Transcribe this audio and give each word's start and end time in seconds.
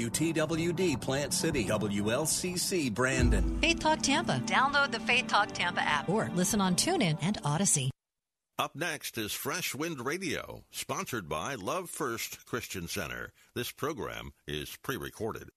WTWD 0.00 1.00
Plant 1.00 1.34
City, 1.34 1.64
WLCC 1.64 2.94
Brandon. 2.94 3.58
Faith 3.58 3.80
Talk 3.80 4.00
Tampa. 4.00 4.40
Download 4.46 4.92
the 4.92 5.00
Faith 5.00 5.26
Talk 5.26 5.50
Tampa 5.50 5.80
app 5.80 6.08
or 6.08 6.30
listen 6.36 6.60
on 6.60 6.76
TuneIn 6.76 7.18
and 7.20 7.36
Odyssey. 7.44 7.90
Up 8.60 8.76
next 8.76 9.18
is 9.18 9.32
Fresh 9.32 9.74
Wind 9.74 10.06
Radio, 10.06 10.62
sponsored 10.70 11.28
by 11.28 11.56
Love 11.56 11.90
First 11.90 12.46
Christian 12.46 12.86
Center. 12.86 13.32
This 13.56 13.72
program 13.72 14.30
is 14.46 14.76
pre 14.82 14.96
recorded. 14.96 15.48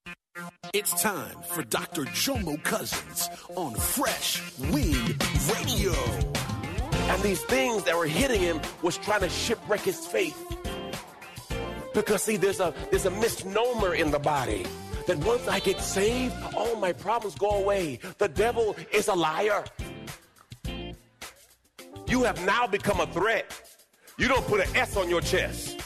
It's 0.74 1.00
time 1.00 1.38
for 1.50 1.62
Dr. 1.62 2.06
Jomo 2.06 2.64
Cousins 2.64 3.30
on 3.56 3.76
Fresh 3.76 4.42
Wind 4.58 5.24
Radio. 5.54 5.94
And 7.12 7.22
these 7.22 7.44
things 7.44 7.84
that 7.84 7.96
were 7.96 8.08
hitting 8.08 8.42
him 8.42 8.60
was 8.82 8.98
trying 8.98 9.22
to 9.22 9.30
shipwreck 9.30 9.82
his 9.82 10.08
faith. 10.08 10.36
Because 11.94 12.24
see, 12.24 12.38
there's 12.38 12.60
a 12.60 12.74
there's 12.90 13.06
a 13.06 13.12
misnomer 13.12 13.94
in 13.96 14.12
the 14.12 14.20
body 14.20 14.66
that 15.08 15.18
once 15.18 15.48
I 15.48 15.60
get 15.60 15.82
saved, 15.82 16.34
all 16.56 16.76
my 16.78 16.94
problems 16.94 17.36
go 17.36 17.50
away. 17.50 18.00
The 18.18 18.28
devil 18.28 18.76
is 18.92 19.08
a 19.08 19.14
liar. 19.14 19.64
You 22.08 22.24
have 22.24 22.46
now 22.46 22.68
become 22.68 23.00
a 23.00 23.08
threat. 23.08 23.46
You 24.18 24.28
don't 24.28 24.46
put 24.48 24.62
an 24.62 24.76
S 24.76 24.98
on 24.98 25.10
your 25.10 25.22
chest. 25.22 25.80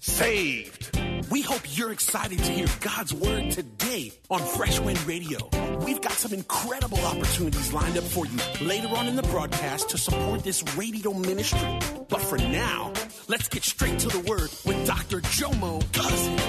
Saved. 0.00 0.98
We 1.30 1.40
hope 1.40 1.62
you're 1.76 1.92
excited 1.92 2.38
to 2.38 2.52
hear 2.52 2.66
God's 2.80 3.14
word 3.14 3.50
today 3.50 4.12
on 4.30 4.40
Fresh 4.40 4.78
Wind 4.80 5.02
Radio. 5.06 5.38
We've 5.84 6.00
got 6.00 6.12
some 6.12 6.34
incredible 6.34 6.98
opportunities 6.98 7.72
lined 7.72 7.96
up 7.96 8.04
for 8.04 8.26
you 8.26 8.38
later 8.60 8.88
on 8.88 9.06
in 9.06 9.16
the 9.16 9.22
broadcast 9.22 9.88
to 9.90 9.98
support 9.98 10.44
this 10.44 10.62
radio 10.76 11.14
ministry. 11.14 11.78
But 12.08 12.20
for 12.20 12.36
now, 12.36 12.92
let's 13.28 13.48
get 13.48 13.62
straight 13.64 13.98
to 14.00 14.08
the 14.08 14.20
word 14.20 14.50
with 14.64 14.86
Dr. 14.86 15.20
Jomo 15.20 15.80
Cousins. 15.92 16.40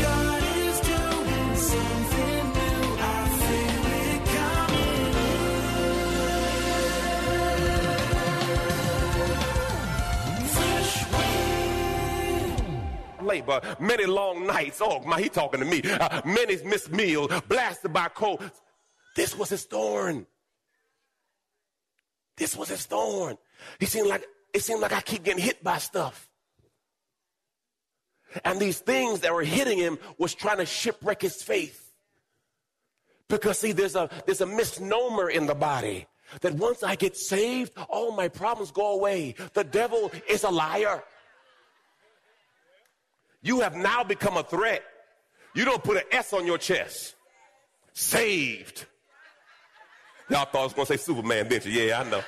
God 0.00 0.42
is 0.56 0.80
doing 0.80 1.56
something 1.56 2.52
new. 2.52 2.96
I 2.98 3.28
feel 3.38 3.90
it 3.92 4.26
labor, 13.26 13.60
many 13.80 14.06
long 14.06 14.46
nights. 14.46 14.80
Oh, 14.80 15.00
my, 15.00 15.20
he 15.20 15.28
talking 15.28 15.60
to 15.60 15.66
me. 15.66 15.82
Uh, 15.82 16.22
many 16.24 16.62
missed 16.64 16.92
meals, 16.92 17.30
blasted 17.48 17.92
by 17.92 18.08
cold. 18.08 18.40
This 19.16 19.36
was 19.36 19.48
his 19.48 19.64
thorn. 19.64 20.26
This 22.36 22.56
was 22.56 22.68
his 22.68 22.84
thorn. 22.86 23.36
He 23.80 23.86
seemed 23.86 24.08
like 24.08 24.24
it 24.52 24.62
seemed 24.62 24.80
like 24.80 24.92
I 24.92 25.00
keep 25.00 25.24
getting 25.24 25.42
hit 25.42 25.62
by 25.62 25.78
stuff. 25.78 26.28
And 28.44 28.60
these 28.60 28.78
things 28.78 29.20
that 29.20 29.32
were 29.32 29.44
hitting 29.44 29.78
him 29.78 29.98
was 30.18 30.34
trying 30.34 30.58
to 30.58 30.66
shipwreck 30.66 31.22
his 31.22 31.42
faith. 31.42 31.82
Because 33.28 33.58
see, 33.58 33.72
there's 33.72 33.96
a 33.96 34.08
there's 34.24 34.40
a 34.40 34.46
misnomer 34.46 35.28
in 35.28 35.46
the 35.46 35.54
body 35.54 36.06
that 36.40 36.54
once 36.54 36.82
I 36.82 36.96
get 36.96 37.16
saved, 37.16 37.72
all 37.88 38.12
my 38.12 38.28
problems 38.28 38.70
go 38.70 38.92
away. 38.94 39.34
The 39.54 39.64
devil 39.64 40.12
is 40.28 40.44
a 40.44 40.50
liar. 40.50 41.02
You 43.42 43.60
have 43.60 43.76
now 43.76 44.04
become 44.04 44.36
a 44.36 44.42
threat. 44.42 44.82
You 45.54 45.64
don't 45.64 45.82
put 45.82 45.96
an 45.96 46.02
S 46.12 46.32
on 46.32 46.46
your 46.46 46.58
chest. 46.58 47.14
Saved. 47.92 48.86
Y'all 50.28 50.44
thought 50.44 50.60
I 50.60 50.64
was 50.64 50.72
going 50.72 50.86
to 50.86 50.92
say 50.92 51.02
Superman, 51.02 51.48
didn't 51.48 51.66
you? 51.66 51.82
Yeah, 51.82 52.00
I 52.00 52.10
know. 52.10 52.22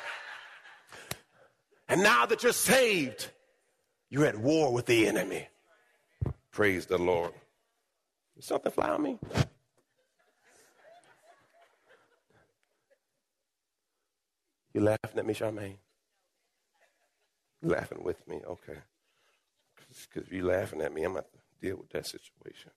And 1.89 2.03
now 2.03 2.27
that 2.27 2.43
you're 2.43 2.53
saved, 2.53 3.31
you're 4.11 4.27
at 4.27 4.39
war 4.39 4.73
with 4.73 4.87
the 4.87 5.07
enemy. 5.07 5.49
Praise 6.51 6.87
the 6.87 6.99
Lord. 6.99 7.33
Did 8.35 8.45
something 8.45 8.73
fly 8.73 8.91
on 8.91 9.03
me? 9.03 9.19
You 14.75 14.83
laughing 14.83 15.19
at 15.19 15.27
me, 15.27 15.35
Charmaine? 15.35 15.79
You 17.63 17.71
laughing 17.71 18.05
with 18.05 18.27
me? 18.29 18.41
Okay. 18.47 18.79
Because 20.13 20.31
you're 20.31 20.45
laughing 20.45 20.83
at 20.83 20.93
me, 20.93 21.03
I'm 21.05 21.13
going 21.13 21.25
to 21.25 21.67
deal 21.67 21.77
with 21.79 21.91
that 21.91 22.07
situation. 22.07 22.71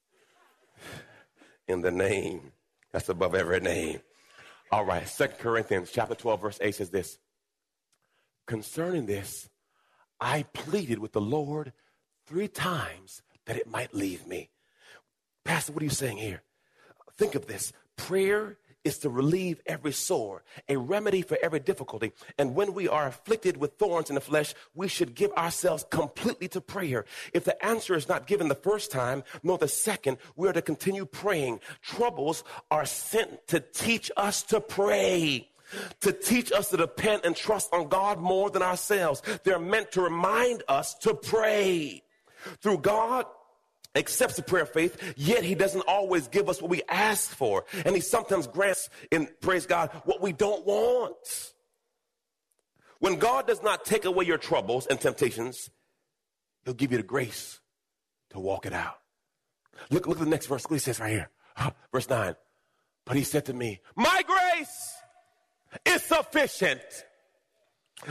In 1.68 1.82
the 1.82 1.92
name 1.92 2.54
that's 2.92 3.10
above 3.10 3.36
every 3.36 3.60
name. 3.60 4.00
All 4.72 4.86
right, 4.86 5.08
Second 5.08 5.40
Corinthians 5.40 5.92
chapter 5.92 6.16
12, 6.16 6.42
verse 6.42 6.60
8 6.62 6.76
says 6.76 6.90
this. 6.90 7.18
Concerning 8.52 9.06
this, 9.06 9.48
I 10.20 10.44
pleaded 10.52 11.00
with 11.00 11.14
the 11.14 11.22
Lord 11.22 11.72
three 12.28 12.50
times 12.50 13.22
that 13.46 13.56
it 13.56 13.66
might 13.66 13.94
leave 13.94 14.28
me. 14.28 14.50
Pastor, 15.46 15.72
what 15.72 15.82
are 15.82 15.86
you 15.86 15.90
saying 15.90 16.18
here? 16.18 16.44
Think 17.18 17.36
of 17.36 17.48
this. 17.48 17.72
Prayer 17.96 18.58
is 18.84 18.98
to 18.98 19.10
relieve 19.10 19.62
every 19.66 19.94
sore, 19.94 20.44
a 20.68 20.76
remedy 20.76 21.22
for 21.22 21.38
every 21.42 21.62
difficulty. 21.62 22.12
And 22.38 22.54
when 22.54 22.74
we 22.74 22.90
are 22.90 23.08
afflicted 23.08 23.56
with 23.56 23.76
thorns 23.76 24.10
in 24.10 24.16
the 24.16 24.22
flesh, 24.22 24.54
we 24.76 24.90
should 24.90 25.16
give 25.16 25.32
ourselves 25.32 25.86
completely 25.90 26.50
to 26.50 26.60
prayer. 26.60 27.06
If 27.34 27.46
the 27.46 27.64
answer 27.66 27.96
is 27.96 28.10
not 28.10 28.28
given 28.28 28.50
the 28.50 28.56
first 28.56 28.92
time, 28.92 29.24
nor 29.44 29.60
the 29.60 29.70
second, 29.70 30.18
we 30.36 30.50
are 30.50 30.54
to 30.54 30.62
continue 30.62 31.06
praying. 31.06 31.62
Troubles 31.82 32.44
are 32.70 32.86
sent 32.86 33.48
to 33.48 33.62
teach 33.62 34.12
us 34.18 34.44
to 34.44 34.60
pray 34.60 35.51
to 36.02 36.12
teach 36.12 36.52
us 36.52 36.70
to 36.70 36.78
depend 36.78 37.26
and 37.26 37.36
trust 37.36 37.74
on 37.74 37.88
God 37.88 38.20
more 38.20 38.50
than 38.50 38.62
ourselves. 38.62 39.22
They're 39.44 39.60
meant 39.60 39.92
to 39.94 40.02
remind 40.02 40.64
us 40.68 40.96
to 41.00 41.14
pray. 41.14 42.04
Through 42.62 42.80
God, 42.80 43.26
accepts 43.96 44.36
the 44.36 44.42
prayer 44.42 44.64
of 44.64 44.70
faith, 44.70 45.14
yet 45.16 45.44
he 45.44 45.56
doesn't 45.56 45.82
always 45.82 46.28
give 46.28 46.50
us 46.50 46.62
what 46.62 46.72
we 46.72 46.82
ask 46.90 47.30
for. 47.30 47.66
And 47.86 47.96
he 47.96 48.02
sometimes 48.02 48.48
grants, 48.48 48.90
in 49.12 49.28
praise 49.42 49.66
God, 49.66 49.92
what 50.06 50.22
we 50.22 50.32
don't 50.32 50.66
want. 50.66 51.54
When 53.00 53.18
God 53.18 53.48
does 53.48 53.64
not 53.64 53.86
take 53.86 54.06
away 54.06 54.26
your 54.26 54.38
troubles 54.38 54.86
and 54.88 55.00
temptations, 55.00 55.70
he'll 56.64 56.74
give 56.74 56.92
you 56.92 56.98
the 56.98 57.04
grace 57.04 57.60
to 58.30 58.40
walk 58.40 58.66
it 58.66 58.74
out. 58.74 58.98
Look, 59.90 60.08
look 60.08 60.18
at 60.18 60.24
the 60.24 60.30
next 60.30 60.46
verse. 60.46 60.66
He 60.70 60.78
says 60.78 61.00
right 61.00 61.12
here. 61.12 61.30
Verse 61.92 62.10
9. 62.10 62.36
But 63.06 63.16
he 63.16 63.24
said 63.24 63.46
to 63.46 63.54
me, 63.54 63.82
My 63.96 64.22
grace 64.26 64.91
is 65.86 66.04
sufficient 66.04 66.82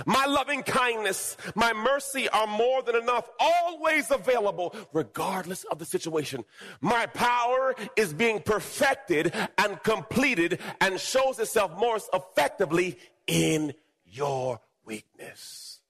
my 0.07 0.27
loving 0.27 0.63
kindness, 0.63 1.37
my 1.55 1.73
mercy 1.73 2.29
are 2.29 2.47
more 2.47 2.83
than 2.83 2.97
enough, 2.97 3.29
always 3.39 4.11
available, 4.11 4.75
regardless 4.93 5.65
of 5.65 5.79
the 5.79 5.85
situation. 5.85 6.45
My 6.81 7.07
power 7.07 7.75
is 7.97 8.13
being 8.13 8.41
perfected 8.41 9.35
and 9.59 9.83
completed 9.83 10.61
and 10.81 11.01
shows 11.01 11.39
itself 11.39 11.73
most 11.79 12.09
effectively 12.13 12.99
in 13.27 13.75
your 14.05 14.61
weakness. 14.85 15.81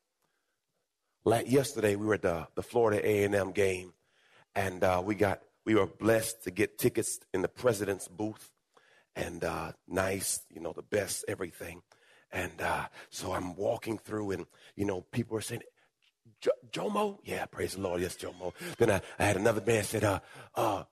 Like 1.24 1.50
yesterday, 1.50 1.96
we 1.96 2.06
were 2.06 2.14
at 2.14 2.22
the, 2.22 2.48
the 2.54 2.62
Florida 2.62 3.06
A&M 3.06 3.52
game, 3.52 3.92
and 4.54 4.82
uh, 4.82 5.02
we 5.04 5.14
got 5.14 5.42
we 5.66 5.74
were 5.74 5.86
blessed 5.86 6.44
to 6.44 6.50
get 6.50 6.78
tickets 6.78 7.20
in 7.34 7.42
the 7.42 7.48
president's 7.48 8.08
booth, 8.08 8.50
and 9.16 9.44
uh, 9.44 9.72
nice, 9.88 10.40
you 10.50 10.60
know, 10.60 10.72
the 10.72 10.82
best 10.82 11.24
everything. 11.28 11.82
And 12.32 12.60
uh, 12.60 12.86
so 13.10 13.32
I'm 13.32 13.56
walking 13.56 13.98
through, 13.98 14.32
and 14.32 14.46
you 14.76 14.84
know, 14.84 15.02
people 15.12 15.36
are 15.36 15.40
saying, 15.40 15.62
Jomo? 16.72 17.18
Yeah, 17.24 17.44
praise 17.46 17.74
the 17.74 17.80
Lord. 17.80 18.00
Yes, 18.00 18.16
Jomo. 18.16 18.52
Then 18.78 18.90
I, 18.90 19.00
I 19.18 19.24
had 19.24 19.36
another 19.36 19.62
man 19.66 19.84
said, 19.84 20.04
uh, 20.04 20.20
uh, 20.54 20.84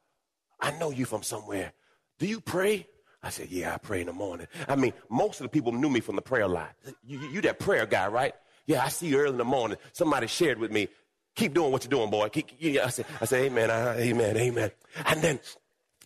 I 0.60 0.72
know 0.78 0.90
you 0.90 1.04
from 1.04 1.22
somewhere. 1.22 1.72
Do 2.18 2.26
you 2.26 2.40
pray? 2.40 2.86
I 3.22 3.30
said, 3.30 3.48
Yeah, 3.50 3.74
I 3.74 3.78
pray 3.78 4.00
in 4.00 4.06
the 4.06 4.12
morning. 4.12 4.46
I 4.68 4.76
mean, 4.76 4.92
most 5.08 5.40
of 5.40 5.44
the 5.44 5.48
people 5.48 5.72
knew 5.72 5.88
me 5.88 6.00
from 6.00 6.16
the 6.16 6.22
prayer 6.22 6.48
line. 6.48 6.68
You, 7.04 7.18
you, 7.30 7.40
that 7.42 7.58
prayer 7.58 7.86
guy, 7.86 8.08
right? 8.08 8.34
Yeah, 8.66 8.84
I 8.84 8.88
see 8.88 9.08
you 9.08 9.18
early 9.18 9.30
in 9.30 9.38
the 9.38 9.44
morning. 9.44 9.78
Somebody 9.92 10.26
shared 10.26 10.58
with 10.58 10.70
me, 10.70 10.88
keep 11.34 11.54
doing 11.54 11.72
what 11.72 11.84
you're 11.84 11.90
doing, 11.90 12.10
boy. 12.10 12.28
Keep, 12.28 12.50
yeah, 12.58 12.84
I 12.84 12.88
said, 12.90 13.06
I 13.20 13.24
said, 13.24 13.44
Amen, 13.44 13.70
amen, 13.70 14.36
amen. 14.36 14.70
And 15.06 15.22
then, 15.22 15.40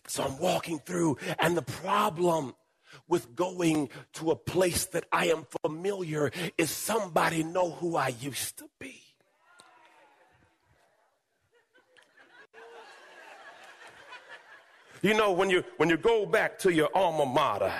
so 0.07 0.23
I'm 0.23 0.37
walking 0.37 0.79
through, 0.79 1.17
and 1.39 1.55
the 1.55 1.61
problem 1.61 2.55
with 3.07 3.35
going 3.35 3.89
to 4.13 4.31
a 4.31 4.35
place 4.35 4.85
that 4.85 5.05
I 5.11 5.27
am 5.27 5.45
familiar 5.61 6.31
is 6.57 6.69
somebody 6.69 7.43
know 7.43 7.71
who 7.71 7.95
I 7.95 8.09
used 8.19 8.57
to 8.59 8.69
be. 8.79 9.01
You 15.01 15.13
know, 15.13 15.31
when 15.33 15.49
you 15.49 15.63
when 15.77 15.89
you 15.89 15.97
go 15.97 16.25
back 16.25 16.57
to 16.59 16.71
your 16.71 16.89
alma 16.95 17.25
mater, 17.25 17.73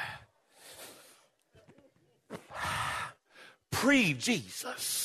pre-Jesus. 3.72 5.00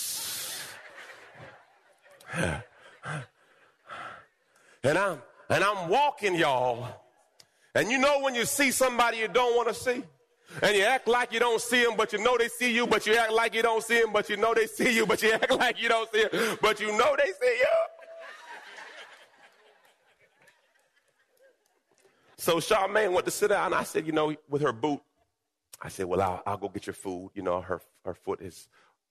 And 4.83 4.99
I'm 4.99 5.23
and 5.49 5.65
I'm 5.65 5.89
walking, 5.89 6.35
y'all. 6.35 7.08
And 7.79 7.93
you 7.93 7.99
know 7.99 8.19
when 8.19 8.35
you 8.35 8.45
see 8.45 8.73
somebody 8.73 9.19
you 9.19 9.29
don't 9.29 9.55
want 9.55 9.69
to 9.69 9.75
see? 9.75 10.03
And 10.63 10.77
you 10.77 10.83
act 10.83 11.07
like 11.07 11.33
you 11.33 11.39
don't 11.39 11.61
see 11.61 11.85
them, 11.85 11.95
but 11.97 12.13
you 12.13 12.19
know 12.19 12.37
they 12.37 12.49
see 12.49 12.75
you, 12.75 12.89
but 12.89 13.07
you 13.07 13.15
act 13.15 13.31
like 13.31 13.55
you 13.55 13.63
don't 13.63 13.85
see 13.85 14.01
them, 14.01 14.11
but 14.13 14.29
you 14.29 14.37
know 14.37 14.53
they 14.53 14.67
see 14.67 14.93
you, 14.97 15.07
but 15.07 15.23
you 15.23 15.31
act 15.31 15.49
like 15.65 15.81
you 15.81 15.89
don't 15.89 16.11
see 16.13 16.25
them, 16.25 16.59
but 16.61 16.81
you 16.81 16.89
know 16.99 17.15
they 17.17 17.31
see 17.41 17.57
you. 17.57 17.67
So 22.37 22.57
Charmaine 22.57 23.13
went 23.13 23.27
to 23.27 23.31
sit 23.31 23.51
down, 23.51 23.67
and 23.67 23.75
I 23.77 23.85
said, 23.85 24.07
you 24.07 24.13
know, 24.13 24.35
with 24.49 24.63
her 24.63 24.73
boot, 24.73 25.01
I 25.81 25.89
said, 25.89 26.07
well, 26.07 26.21
I'll, 26.21 26.43
I'll 26.47 26.57
go 26.57 26.69
get 26.69 26.85
your 26.85 26.95
food. 26.95 27.31
You 27.35 27.43
know, 27.43 27.61
her, 27.61 27.81
her 28.05 28.15
foot 28.15 28.41
is 28.41 28.67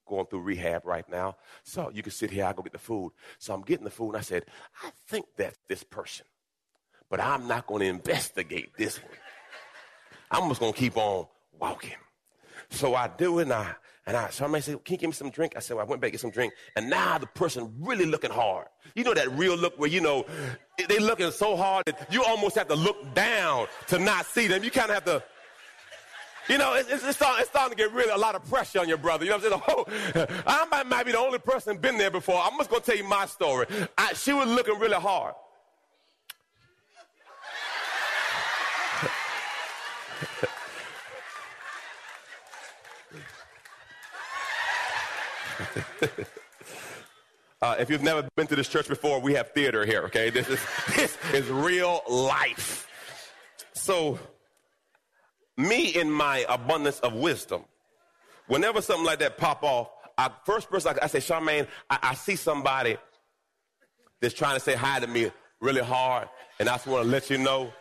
going 0.06 0.26
through 0.26 0.42
rehab 0.42 0.86
right 0.86 1.08
now. 1.10 1.38
So 1.64 1.90
you 1.94 2.04
can 2.04 2.12
sit 2.12 2.32
here, 2.32 2.44
I'll 2.44 2.54
go 2.54 2.64
get 2.64 2.74
the 2.74 2.80
food. 2.80 3.14
So 3.40 3.54
I'm 3.54 3.62
getting 3.62 3.86
the 3.86 3.92
food, 3.92 4.10
and 4.10 4.18
I 4.18 4.22
said, 4.22 4.44
I 4.84 4.90
think 5.08 5.26
that's 5.38 5.58
this 5.70 5.84
person, 5.84 6.26
but 7.10 7.20
I'm 7.20 7.48
not 7.48 7.68
going 7.68 7.82
to 7.82 7.88
investigate 7.88 8.72
this 8.78 9.02
one. 9.02 9.12
I'm 10.32 10.50
just 10.50 10.60
going 10.60 10.74
to 10.74 10.80
keep 10.80 10.98
on 10.98 11.28
walking. 11.60 11.96
So 12.70 12.96
I 12.96 13.08
do 13.08 13.40
it, 13.40 13.44
and 13.44 13.54
I, 13.54 13.76
and 14.06 14.16
I, 14.16 14.30
somebody 14.30 14.62
said, 14.62 14.84
can 14.84 14.94
you 14.94 15.00
give 15.00 15.10
me 15.10 15.14
some 15.14 15.30
drink? 15.30 15.54
I 15.56 15.60
said, 15.60 15.76
well, 15.76 15.86
I 15.86 15.90
went 15.90 16.02
back 16.02 16.10
to 16.10 16.12
get 16.14 16.22
some 16.22 16.32
drink. 16.32 16.54
And 16.76 16.90
now 16.90 17.18
the 17.18 17.28
person 17.28 17.74
really 17.80 18.06
looking 18.06 18.32
hard. 18.32 18.68
You 18.96 19.04
know 19.04 19.14
that 19.14 19.30
real 19.32 19.56
look 19.56 19.78
where, 19.78 19.90
you 19.90 20.02
know, 20.02 20.26
they 20.88 21.00
looking 21.00 21.32
so 21.32 21.58
hard 21.58 21.86
that 21.86 22.12
you 22.12 22.24
almost 22.24 22.56
have 22.56 22.68
to 22.70 22.76
look 22.76 23.14
down 23.14 23.68
to 23.88 24.00
not 24.00 24.26
see 24.26 24.48
them. 24.48 24.64
You 24.64 24.72
kind 24.72 24.90
of 24.90 24.96
have 24.96 25.06
to, 25.06 25.24
you 26.48 26.58
know, 26.58 26.74
it's, 26.74 26.90
it's, 26.90 27.18
starting, 27.18 27.42
it's, 27.42 27.50
starting, 27.50 27.78
to 27.78 27.84
get 27.84 27.94
really 27.94 28.12
a 28.12 28.18
lot 28.18 28.36
of 28.36 28.46
pressure 28.50 28.80
on 28.80 28.88
your 28.88 28.98
brother. 28.98 29.26
You 29.26 29.32
know 29.32 29.38
what 29.38 29.68
I'm 29.68 29.86
saying? 30.16 30.26
Oh, 30.26 30.42
I 30.48 30.66
might, 30.68 30.88
might 30.88 31.06
be 31.06 31.12
the 31.12 31.20
only 31.20 31.40
person 31.40 31.78
been 31.78 31.98
there 31.98 32.12
before. 32.12 32.42
I'm 32.42 32.58
just 32.58 32.70
going 32.70 32.82
to 32.82 32.86
tell 32.86 32.98
you 32.98 33.04
my 33.04 33.26
story. 33.26 33.68
I, 33.98 34.14
she 34.14 34.32
was 34.32 34.48
looking 34.48 34.80
really 34.80 34.96
hard. 34.96 35.36
uh, 47.62 47.76
if 47.80 47.90
you've 47.90 48.04
never 48.04 48.28
been 48.36 48.48
to 48.48 48.56
this 48.56 48.68
church 48.68 48.88
before, 48.88 49.20
we 49.20 49.34
have 49.34 49.52
theater 49.52 49.86
here, 49.86 50.04
okay? 50.04 50.30
This 50.30 50.48
is, 50.50 50.60
this 50.96 51.18
is 51.34 51.50
real 51.50 52.02
life. 52.10 52.88
So, 53.74 54.20
me 55.58 55.88
in 55.90 56.12
my 56.12 56.46
abundance 56.50 57.00
of 57.00 57.14
wisdom, 57.14 57.66
whenever 58.48 58.82
something 58.82 59.06
like 59.06 59.20
that 59.20 59.38
pop 59.38 59.64
off, 59.64 59.90
I, 60.18 60.32
first 60.46 60.70
person 60.70 60.96
I, 61.00 61.06
I 61.06 61.08
say, 61.08 61.20
Charmaine, 61.20 61.68
I, 61.90 62.00
I 62.02 62.14
see 62.16 62.36
somebody 62.36 62.98
that's 64.20 64.34
trying 64.34 64.56
to 64.56 64.60
say 64.60 64.76
hi 64.76 65.00
to 65.00 65.08
me 65.08 65.32
really 65.60 65.82
hard, 65.82 66.28
and 66.60 66.70
I 66.70 66.74
just 66.74 66.88
want 66.88 67.04
to 67.04 67.10
let 67.10 67.30
you 67.30 67.38
know. 67.38 67.72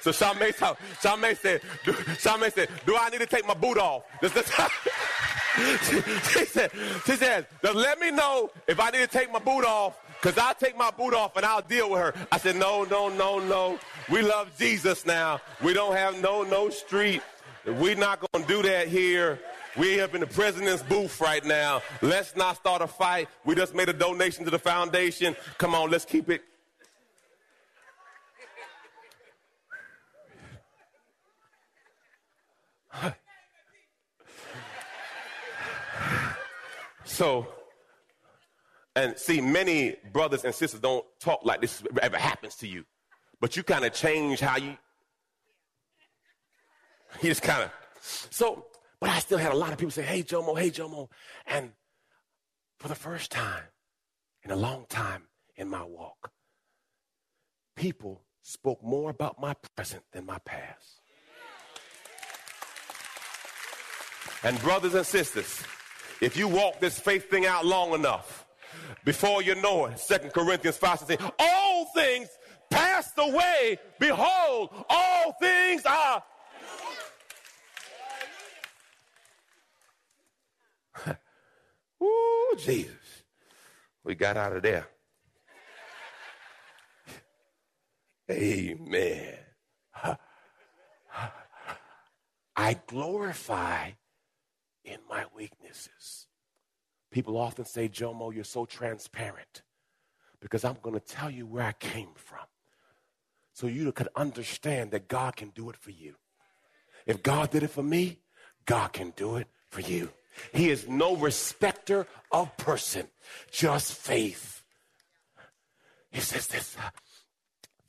So 0.00 0.10
Charmaine, 0.10 0.52
Charmaine 1.00 1.36
said, 1.36 1.62
Charmaine 1.84 2.52
said, 2.52 2.68
do 2.86 2.96
I 2.98 3.08
need 3.10 3.20
to 3.20 3.26
take 3.26 3.46
my 3.46 3.54
boot 3.54 3.78
off? 3.78 4.02
She, 5.54 6.44
said, 6.46 6.70
she 7.04 7.16
said, 7.16 7.46
let 7.62 8.00
me 8.00 8.10
know 8.10 8.50
if 8.66 8.80
I 8.80 8.90
need 8.90 9.00
to 9.00 9.06
take 9.06 9.30
my 9.30 9.38
boot 9.38 9.64
off, 9.64 9.98
because 10.20 10.38
I'll 10.38 10.54
take 10.54 10.76
my 10.76 10.90
boot 10.90 11.14
off 11.14 11.36
and 11.36 11.44
I'll 11.44 11.62
deal 11.62 11.90
with 11.90 12.00
her. 12.00 12.14
I 12.30 12.38
said, 12.38 12.56
no, 12.56 12.84
no, 12.84 13.08
no, 13.08 13.38
no. 13.38 13.78
We 14.10 14.22
love 14.22 14.50
Jesus 14.58 15.04
now. 15.04 15.40
We 15.62 15.74
don't 15.74 15.94
have 15.94 16.20
no, 16.22 16.42
no 16.42 16.70
street. 16.70 17.22
We're 17.66 17.96
not 17.96 18.20
going 18.20 18.46
to 18.46 18.48
do 18.48 18.62
that 18.62 18.88
here. 18.88 19.38
We 19.76 20.00
up 20.00 20.14
in 20.14 20.20
the 20.20 20.26
president's 20.26 20.82
booth 20.82 21.20
right 21.20 21.44
now. 21.44 21.82
Let's 22.00 22.36
not 22.36 22.56
start 22.56 22.82
a 22.82 22.86
fight. 22.86 23.28
We 23.44 23.54
just 23.54 23.74
made 23.74 23.88
a 23.88 23.94
donation 23.94 24.44
to 24.44 24.50
the 24.50 24.58
foundation. 24.58 25.36
Come 25.58 25.74
on, 25.74 25.90
let's 25.90 26.04
keep 26.04 26.30
it 26.30 26.42
so, 37.04 37.46
and 38.94 39.16
see, 39.16 39.40
many 39.40 39.96
brothers 40.12 40.44
and 40.44 40.54
sisters 40.54 40.80
don't 40.80 41.04
talk 41.20 41.44
like 41.44 41.60
this 41.60 41.82
ever 42.00 42.18
happens 42.18 42.56
to 42.56 42.68
you, 42.68 42.84
but 43.40 43.56
you 43.56 43.62
kind 43.62 43.84
of 43.84 43.92
change 43.92 44.40
how 44.40 44.56
you. 44.56 44.76
You 47.20 47.28
just 47.28 47.42
kind 47.42 47.64
of. 47.64 47.70
So, 48.00 48.66
but 49.00 49.10
I 49.10 49.18
still 49.18 49.38
had 49.38 49.52
a 49.52 49.56
lot 49.56 49.72
of 49.72 49.78
people 49.78 49.90
say, 49.90 50.02
"Hey, 50.02 50.22
Jomo, 50.22 50.58
hey, 50.58 50.70
Jomo," 50.70 51.08
and 51.46 51.72
for 52.78 52.88
the 52.88 52.94
first 52.94 53.30
time 53.30 53.64
in 54.42 54.50
a 54.50 54.56
long 54.56 54.86
time 54.88 55.24
in 55.56 55.68
my 55.68 55.82
walk, 55.82 56.32
people 57.76 58.22
spoke 58.42 58.82
more 58.82 59.10
about 59.10 59.40
my 59.40 59.54
present 59.76 60.02
than 60.12 60.26
my 60.26 60.38
past. 60.38 61.00
And 64.44 64.58
brothers 64.60 64.94
and 64.94 65.06
sisters, 65.06 65.62
if 66.22 66.36
you 66.36 66.46
walk 66.46 66.78
this 66.78 66.98
faith 67.00 67.28
thing 67.28 67.46
out 67.46 67.66
long 67.66 67.94
enough, 67.94 68.46
before 69.04 69.42
you 69.42 69.56
know 69.56 69.86
it, 69.86 69.98
Second 69.98 70.32
Corinthians 70.32 70.76
5 70.76 71.00
says, 71.00 71.18
all 71.36 71.86
things 71.86 72.28
passed 72.70 73.14
away. 73.18 73.76
Behold, 73.98 74.70
all 74.88 75.36
things 75.40 75.82
are. 75.84 76.22
Ooh, 82.02 82.54
Jesus. 82.56 83.24
We 84.04 84.14
got 84.14 84.36
out 84.36 84.54
of 84.54 84.62
there. 84.62 84.86
Amen. 88.30 89.34
I 92.56 92.74
glorify 92.86 93.90
weaknesses. 95.72 96.26
People 97.10 97.36
often 97.36 97.64
say, 97.64 97.88
Jomo, 97.88 98.34
you're 98.34 98.44
so 98.44 98.64
transparent 98.64 99.62
because 100.40 100.64
I'm 100.64 100.76
going 100.82 100.94
to 100.94 101.00
tell 101.00 101.30
you 101.30 101.46
where 101.46 101.64
I 101.64 101.72
came 101.72 102.08
from 102.14 102.46
so 103.52 103.66
you 103.66 103.92
could 103.92 104.08
understand 104.16 104.90
that 104.92 105.08
God 105.08 105.36
can 105.36 105.50
do 105.50 105.68
it 105.70 105.76
for 105.76 105.90
you. 105.90 106.14
If 107.06 107.22
God 107.22 107.50
did 107.50 107.62
it 107.62 107.70
for 107.70 107.82
me, 107.82 108.20
God 108.64 108.92
can 108.92 109.12
do 109.16 109.36
it 109.36 109.46
for 109.68 109.80
you. 109.80 110.10
He 110.54 110.70
is 110.70 110.88
no 110.88 111.16
respecter 111.16 112.06
of 112.30 112.56
person, 112.56 113.08
just 113.50 113.92
faith. 113.92 114.62
He 116.10 116.20
says 116.20 116.46
this 116.46 116.76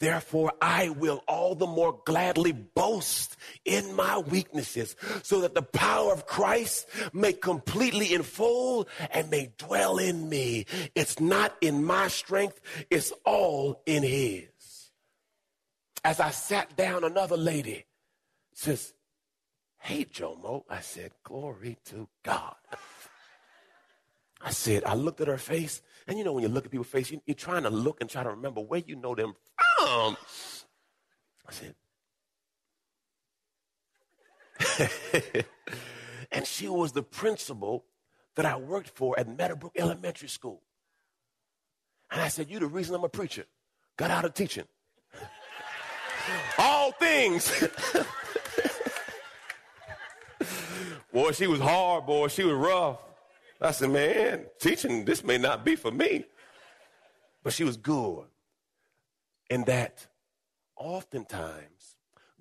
Therefore, 0.03 0.51
I 0.61 0.89
will 0.89 1.23
all 1.29 1.55
the 1.55 1.65
more 1.65 2.01
gladly 2.03 2.51
boast 2.51 3.37
in 3.63 3.95
my 3.95 4.17
weaknesses, 4.17 4.97
so 5.21 5.39
that 5.39 5.55
the 5.55 5.61
power 5.61 6.11
of 6.11 6.25
Christ 6.25 6.89
may 7.13 7.31
completely 7.31 8.13
enfold 8.13 8.89
and 9.11 9.29
may 9.29 9.53
dwell 9.57 9.99
in 9.99 10.27
me. 10.27 10.65
It's 10.93 11.21
not 11.21 11.55
in 11.61 11.85
my 11.85 12.09
strength, 12.09 12.59
it's 12.89 13.13
all 13.23 13.81
in 13.85 14.03
His. 14.03 14.91
As 16.03 16.19
I 16.19 16.31
sat 16.31 16.75
down, 16.75 17.05
another 17.05 17.37
lady 17.37 17.85
says, 18.53 18.93
Hey, 19.79 20.03
Jomo. 20.03 20.65
I 20.69 20.81
said, 20.81 21.11
Glory 21.23 21.77
to 21.85 22.09
God. 22.23 22.55
I 24.41 24.49
said, 24.49 24.83
I 24.83 24.95
looked 24.95 25.21
at 25.21 25.27
her 25.29 25.37
face, 25.37 25.81
and 26.05 26.17
you 26.17 26.25
know, 26.25 26.33
when 26.33 26.43
you 26.43 26.49
look 26.49 26.65
at 26.65 26.71
people's 26.71 26.87
face, 26.87 27.09
you, 27.09 27.21
are 27.29 27.33
trying 27.33 27.63
to 27.63 27.69
look 27.69 28.01
and 28.01 28.09
try 28.09 28.23
to 28.23 28.29
remember 28.29 28.59
where 28.59 28.81
you 28.85 28.97
know 28.97 29.15
them 29.15 29.35
from. 29.93 30.17
I 31.47 31.51
said, 31.51 31.75
and 36.31 36.47
she 36.47 36.67
was 36.67 36.93
the 36.93 37.03
principal 37.03 37.85
that 38.35 38.45
I 38.45 38.55
worked 38.55 38.89
for 38.89 39.17
at 39.19 39.27
Meadowbrook 39.27 39.73
Elementary 39.75 40.29
School. 40.29 40.61
And 42.11 42.21
I 42.21 42.27
said, 42.29 42.49
You're 42.49 42.61
the 42.61 42.67
reason 42.67 42.95
I'm 42.95 43.03
a 43.03 43.09
preacher. 43.09 43.45
Got 43.97 44.09
out 44.11 44.25
of 44.25 44.33
teaching. 44.33 44.65
All 46.57 46.91
things. 46.93 47.51
boy, 51.13 51.31
she 51.31 51.47
was 51.47 51.59
hard, 51.59 52.05
boy. 52.05 52.27
She 52.29 52.43
was 52.43 52.55
rough. 52.55 52.99
I 53.61 53.71
said, 53.71 53.91
man, 53.91 54.45
teaching, 54.59 55.05
this 55.05 55.23
may 55.23 55.37
not 55.37 55.63
be 55.63 55.75
for 55.77 55.91
me. 55.91 56.25
But 57.43 57.53
she 57.53 57.63
was 57.63 57.77
good 57.77 58.25
in 59.53 59.63
that 59.65 60.07
oftentimes 60.75 61.95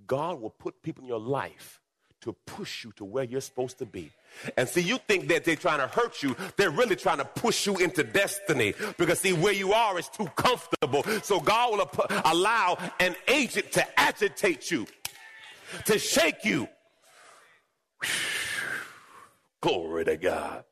God 0.06 0.40
will 0.40 0.50
put 0.50 0.82
people 0.82 1.02
in 1.02 1.08
your 1.08 1.20
life 1.20 1.80
to 2.22 2.32
push 2.46 2.84
you 2.84 2.92
to 2.92 3.04
where 3.04 3.24
you're 3.24 3.40
supposed 3.42 3.78
to 3.78 3.86
be. 3.86 4.10
And 4.56 4.66
see, 4.66 4.80
you 4.80 4.96
think 4.96 5.28
that 5.28 5.44
they're 5.44 5.56
trying 5.56 5.80
to 5.80 5.88
hurt 5.88 6.22
you. 6.22 6.34
They're 6.56 6.70
really 6.70 6.96
trying 6.96 7.18
to 7.18 7.24
push 7.24 7.66
you 7.66 7.76
into 7.76 8.02
destiny 8.02 8.74
because, 8.96 9.20
see, 9.20 9.34
where 9.34 9.52
you 9.52 9.74
are 9.74 9.98
is 9.98 10.08
too 10.08 10.26
comfortable. 10.36 11.02
So 11.22 11.38
God 11.38 11.72
will 11.72 11.90
allow 12.24 12.78
an 12.98 13.14
agent 13.28 13.72
to 13.72 14.00
agitate 14.00 14.70
you, 14.70 14.86
to 15.84 15.98
shake 15.98 16.44
you. 16.44 16.68
Glory 19.60 20.04
to 20.06 20.16
God. 20.16 20.64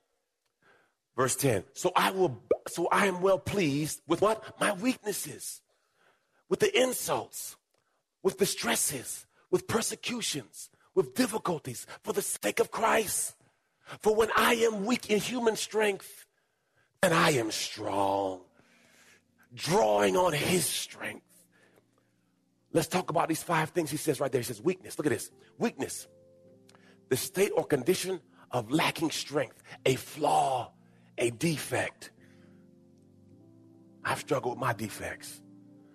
Verse 1.16 1.36
10. 1.36 1.64
So 1.74 1.92
I 1.94 2.12
will, 2.12 2.40
so 2.68 2.88
I 2.90 3.06
am 3.06 3.20
well 3.20 3.38
pleased 3.38 4.00
with 4.06 4.22
what? 4.22 4.58
My 4.58 4.72
weaknesses, 4.72 5.60
with 6.50 6.60
the 6.60 6.78
insults, 6.78 7.56
with 8.22 8.36
the 8.36 8.44
stresses, 8.44 9.24
with 9.50 9.66
persecutions 9.66 10.68
with 10.94 11.14
difficulties 11.14 11.86
for 12.02 12.12
the 12.12 12.22
sake 12.22 12.60
of 12.60 12.70
Christ. 12.70 13.34
For 14.00 14.14
when 14.14 14.28
I 14.36 14.54
am 14.54 14.84
weak 14.84 15.10
in 15.10 15.18
human 15.18 15.56
strength, 15.56 16.26
then 17.02 17.12
I 17.12 17.30
am 17.30 17.50
strong, 17.50 18.40
drawing 19.54 20.16
on 20.16 20.32
his 20.32 20.66
strength. 20.66 21.24
Let's 22.72 22.86
talk 22.86 23.10
about 23.10 23.28
these 23.28 23.42
five 23.42 23.70
things 23.70 23.90
he 23.90 23.96
says 23.96 24.20
right 24.20 24.30
there. 24.30 24.40
He 24.40 24.44
says, 24.44 24.62
weakness. 24.62 24.96
Look 24.98 25.06
at 25.06 25.10
this 25.10 25.30
weakness, 25.58 26.06
the 27.08 27.16
state 27.16 27.50
or 27.56 27.64
condition 27.64 28.20
of 28.52 28.70
lacking 28.70 29.10
strength, 29.10 29.62
a 29.86 29.96
flaw, 29.96 30.72
a 31.18 31.30
defect. 31.30 32.12
I've 34.04 34.20
struggled 34.20 34.54
with 34.54 34.60
my 34.60 34.72
defects. 34.72 35.40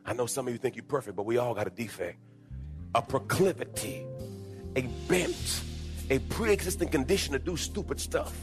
I 0.05 0.13
know 0.13 0.25
some 0.25 0.47
of 0.47 0.53
you 0.53 0.59
think 0.59 0.75
you're 0.75 0.83
perfect, 0.83 1.15
but 1.15 1.25
we 1.25 1.37
all 1.37 1.53
got 1.53 1.67
a 1.67 1.71
defect, 1.71 2.19
a 2.93 3.01
proclivity 3.01 4.05
a 4.75 4.81
bent, 5.07 5.61
a 6.09 6.19
pre 6.19 6.51
existing 6.51 6.89
condition 6.89 7.33
to 7.33 7.39
do 7.39 7.57
stupid 7.57 7.99
stuff. 7.99 8.35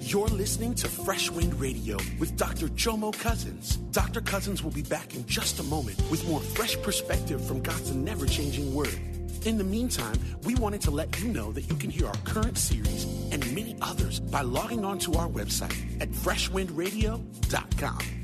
You're 0.00 0.28
listening 0.28 0.74
to 0.74 0.88
Fresh 0.88 1.30
Wind 1.30 1.58
Radio 1.58 1.96
with 2.18 2.36
Dr. 2.36 2.68
Jomo 2.68 3.18
Cousins. 3.18 3.76
Dr. 3.90 4.20
Cousins 4.20 4.62
will 4.62 4.70
be 4.70 4.82
back 4.82 5.14
in 5.14 5.24
just 5.26 5.60
a 5.60 5.62
moment 5.64 5.98
with 6.10 6.28
more 6.28 6.40
fresh 6.40 6.80
perspective 6.82 7.44
from 7.46 7.62
God's 7.62 7.92
never 7.92 8.26
changing 8.26 8.74
word. 8.74 9.00
In 9.44 9.58
the 9.58 9.64
meantime, 9.64 10.16
we 10.44 10.54
wanted 10.56 10.80
to 10.82 10.90
let 10.90 11.18
you 11.20 11.28
know 11.28 11.52
that 11.52 11.62
you 11.62 11.76
can 11.76 11.90
hear 11.90 12.06
our 12.06 12.16
current 12.24 12.58
series 12.58 13.04
and 13.32 13.40
many 13.54 13.76
others 13.80 14.20
by 14.20 14.42
logging 14.42 14.84
on 14.84 14.98
to 15.00 15.14
our 15.14 15.28
website 15.28 16.00
at 16.00 16.10
freshwindradio.com. 16.10 18.23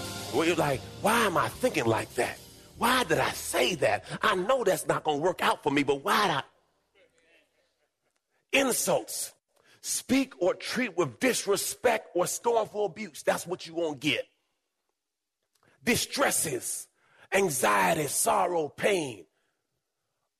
Where 0.33 0.47
you're 0.47 0.55
like, 0.55 0.79
why 1.01 1.25
am 1.25 1.37
I 1.37 1.49
thinking 1.49 1.85
like 1.85 2.13
that? 2.15 2.37
Why 2.77 3.03
did 3.03 3.19
I 3.19 3.31
say 3.31 3.75
that? 3.75 4.05
I 4.21 4.35
know 4.35 4.63
that's 4.63 4.87
not 4.87 5.03
going 5.03 5.17
to 5.17 5.23
work 5.23 5.43
out 5.43 5.61
for 5.61 5.71
me, 5.71 5.83
but 5.83 6.05
why 6.05 6.27
did 6.27 6.35
I? 6.37 6.43
Insults. 8.53 9.33
Speak 9.81 10.33
or 10.39 10.53
treat 10.53 10.95
with 10.97 11.19
disrespect 11.19 12.09
or 12.15 12.27
scornful 12.27 12.85
abuse. 12.85 13.23
That's 13.23 13.45
what 13.45 13.67
you 13.67 13.75
won't 13.75 13.99
get. 13.99 14.25
Distresses, 15.83 16.87
anxiety, 17.33 18.07
sorrow, 18.07 18.69
pain, 18.69 19.25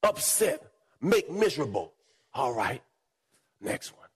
upset, 0.03 0.61
make 1.01 1.29
miserable. 1.29 1.93
All 2.33 2.53
right. 2.53 2.81
Next 3.59 3.95
one. 3.97 4.07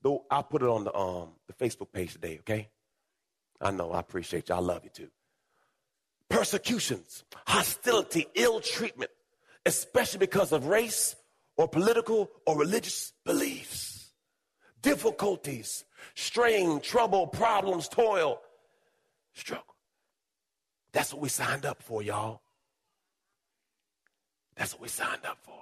Though 0.00 0.24
I'll 0.30 0.44
put 0.44 0.62
it 0.62 0.68
on 0.68 0.84
the 0.84 0.96
um 0.96 1.30
the 1.48 1.52
Facebook 1.52 1.92
page 1.92 2.12
today, 2.12 2.38
okay? 2.40 2.68
I 3.60 3.72
know, 3.72 3.90
I 3.90 3.98
appreciate 4.00 4.48
you. 4.48 4.54
I 4.54 4.58
love 4.58 4.84
you 4.84 4.90
too 4.90 5.10
persecutions, 6.28 7.24
hostility, 7.46 8.26
ill 8.34 8.60
treatment, 8.60 9.10
especially 9.66 10.18
because 10.18 10.52
of 10.52 10.66
race 10.66 11.16
or 11.56 11.68
political 11.68 12.30
or 12.46 12.58
religious 12.58 13.12
beliefs, 13.24 14.12
difficulties, 14.82 15.84
strain, 16.14 16.80
trouble, 16.80 17.26
problems, 17.26 17.88
toil, 17.88 18.40
struggle. 19.34 19.64
That's 20.92 21.12
what 21.12 21.22
we 21.22 21.28
signed 21.28 21.66
up 21.66 21.82
for, 21.82 22.02
y'all. 22.02 22.40
That's 24.56 24.72
what 24.72 24.82
we 24.82 24.88
signed 24.88 25.24
up 25.24 25.38
for. 25.42 25.54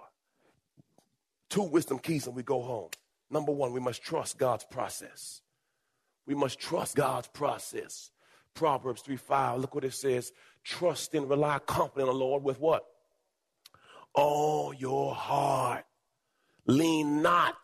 Two 1.51 1.63
wisdom 1.63 1.99
keys 1.99 2.27
and 2.27 2.35
we 2.35 2.43
go 2.43 2.63
home. 2.63 2.91
Number 3.31 3.53
one, 3.53 3.73
we 3.73 3.81
must 3.81 4.03
trust 4.03 4.39
God's 4.39 4.65
process. 4.65 5.43
We 6.27 6.35
must 6.35 6.59
trust 6.59 6.97
God's 6.97 7.29
process. 7.29 8.11
Proverbs 8.55 9.03
3 9.03 9.17
5, 9.17 9.61
look 9.61 9.75
what 9.75 9.85
it 9.85 9.95
says. 9.95 10.33
Trust 10.67 11.15
and 11.15 11.31
rely 11.31 11.61
confidently 11.61 12.03
on 12.03 12.19
the 12.19 12.25
Lord 12.25 12.43
with 12.43 12.59
what? 12.59 12.85
All 14.15 14.75
your 14.75 15.15
heart. 15.15 15.85
Lean 16.67 17.23
not 17.23 17.57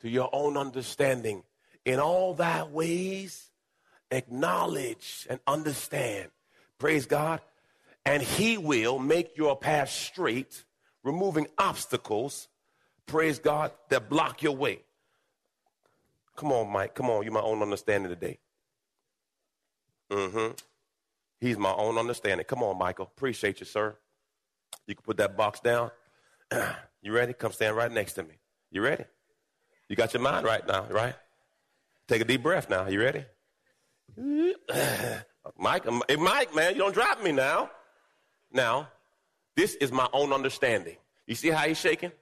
to 0.00 0.08
your 0.10 0.28
own 0.34 0.58
understanding. 0.58 1.44
In 1.86 1.98
all 1.98 2.34
thy 2.34 2.64
ways, 2.64 3.50
acknowledge 4.10 5.26
and 5.30 5.40
understand. 5.46 6.28
Praise 6.78 7.06
God. 7.06 7.40
And 8.04 8.22
he 8.22 8.58
will 8.58 8.98
make 8.98 9.38
your 9.38 9.56
path 9.56 9.88
straight, 9.88 10.62
removing 11.02 11.46
obstacles, 11.56 12.48
praise 13.06 13.38
God, 13.38 13.72
that 13.88 14.10
block 14.10 14.42
your 14.42 14.54
way. 14.54 14.82
Come 16.36 16.52
on, 16.52 16.70
Mike. 16.70 16.94
Come 16.94 17.08
on. 17.08 17.24
You 17.24 17.30
my 17.30 17.40
own 17.40 17.62
understanding 17.62 18.10
today. 18.10 18.38
Mm-hmm. 20.10 20.52
He's 21.40 21.58
my 21.58 21.72
own 21.72 21.98
understanding. 21.98 22.44
Come 22.44 22.62
on, 22.62 22.78
Michael. 22.78 23.04
Appreciate 23.04 23.60
you, 23.60 23.66
sir. 23.66 23.96
You 24.86 24.94
can 24.94 25.02
put 25.02 25.18
that 25.18 25.36
box 25.36 25.60
down. 25.60 25.90
you 27.02 27.12
ready? 27.12 27.32
Come 27.32 27.52
stand 27.52 27.76
right 27.76 27.90
next 27.90 28.14
to 28.14 28.22
me. 28.22 28.34
You 28.70 28.82
ready? 28.82 29.04
You 29.88 29.96
got 29.96 30.14
your 30.14 30.22
mind 30.22 30.46
right 30.46 30.66
now, 30.66 30.86
right? 30.90 31.14
Take 32.08 32.22
a 32.22 32.24
deep 32.24 32.42
breath 32.42 32.70
now. 32.70 32.88
You 32.88 33.00
ready? 33.00 33.24
Mike, 35.58 35.86
um, 35.86 36.02
hey, 36.08 36.16
Mike, 36.16 36.54
man, 36.54 36.72
you 36.72 36.80
don't 36.80 36.94
drop 36.94 37.22
me 37.22 37.32
now. 37.32 37.70
Now, 38.52 38.88
this 39.54 39.74
is 39.76 39.92
my 39.92 40.08
own 40.12 40.32
understanding. 40.32 40.96
You 41.26 41.34
see 41.34 41.50
how 41.50 41.66
he's 41.66 41.78
shaking? 41.78 42.12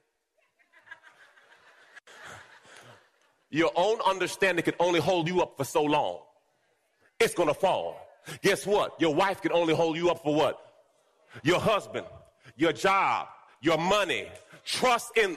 Your 3.50 3.71
own 3.76 4.00
understanding 4.06 4.64
can 4.64 4.75
only 4.80 5.00
hold 5.00 5.28
you 5.28 5.40
up 5.40 5.56
for 5.56 5.64
so 5.64 5.83
long 5.83 6.18
it's 7.21 7.35
going 7.35 7.49
to 7.49 7.54
fall. 7.54 8.03
Guess 8.43 8.66
what? 8.66 9.00
Your 9.00 9.14
wife 9.14 9.40
can 9.43 9.52
only 9.52 9.75
hold 9.75 9.97
you 9.97 10.11
up 10.11 10.23
for 10.23 10.35
what? 10.35 10.59
Your 11.43 11.61
husband, 11.61 12.07
your 12.57 12.73
job, 12.73 13.28
your 13.61 13.78
money. 13.78 14.28
Trust 14.64 15.16
in. 15.16 15.37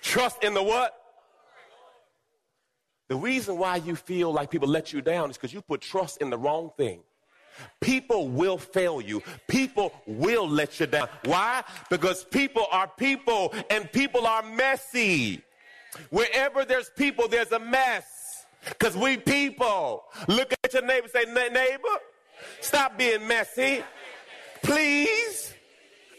Trust 0.00 0.42
in 0.44 0.54
the 0.54 0.62
what? 0.62 0.94
The 3.08 3.16
reason 3.16 3.58
why 3.58 3.76
you 3.76 3.96
feel 3.96 4.32
like 4.32 4.50
people 4.50 4.68
let 4.68 4.92
you 4.92 5.00
down 5.00 5.30
is 5.30 5.36
because 5.36 5.52
you 5.52 5.60
put 5.60 5.80
trust 5.80 6.22
in 6.22 6.30
the 6.30 6.38
wrong 6.38 6.70
thing. 6.76 7.00
People 7.80 8.28
will 8.28 8.58
fail 8.58 9.00
you. 9.00 9.22
People 9.46 9.92
will 10.06 10.48
let 10.48 10.80
you 10.80 10.86
down. 10.86 11.08
Why? 11.24 11.62
Because 11.90 12.24
people 12.24 12.66
are 12.72 12.90
people 12.98 13.54
and 13.70 13.90
people 13.92 14.26
are 14.26 14.42
messy. 14.42 15.42
Wherever 16.10 16.64
there's 16.64 16.90
people, 16.96 17.28
there's 17.28 17.52
a 17.52 17.60
mess. 17.60 18.13
Because 18.68 18.96
we 18.96 19.16
people. 19.16 20.04
Look 20.28 20.52
at 20.62 20.72
your 20.72 20.84
neighbor 20.86 21.08
say, 21.08 21.24
neighbor, 21.24 21.98
stop 22.60 22.96
being 22.98 23.26
messy. 23.26 23.82
Please. 24.62 25.54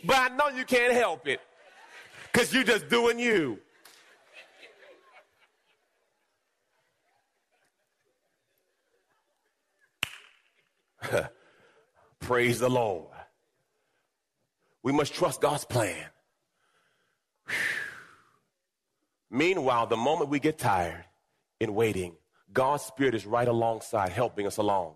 But 0.03 0.17
I 0.17 0.35
know 0.35 0.49
you 0.49 0.65
can't 0.65 0.93
help 0.93 1.27
it. 1.27 1.39
Because 2.31 2.53
you're 2.53 2.63
just 2.63 2.89
doing 2.89 3.17
you. 3.17 3.59
Praise 12.19 12.59
the 12.59 12.69
Lord. 12.69 13.07
We 14.83 14.91
must 14.91 15.13
trust 15.13 15.41
God's 15.41 15.65
plan. 15.65 16.05
Meanwhile, 19.31 19.87
the 19.87 19.97
moment 19.97 20.29
we 20.29 20.39
get 20.39 20.57
tired 20.57 21.05
in 21.59 21.73
waiting, 21.73 22.15
God's 22.55 22.83
Spirit 22.83 23.13
is 23.13 23.27
right 23.27 23.47
alongside, 23.47 24.11
helping 24.11 24.47
us 24.47 24.57
along. 24.57 24.95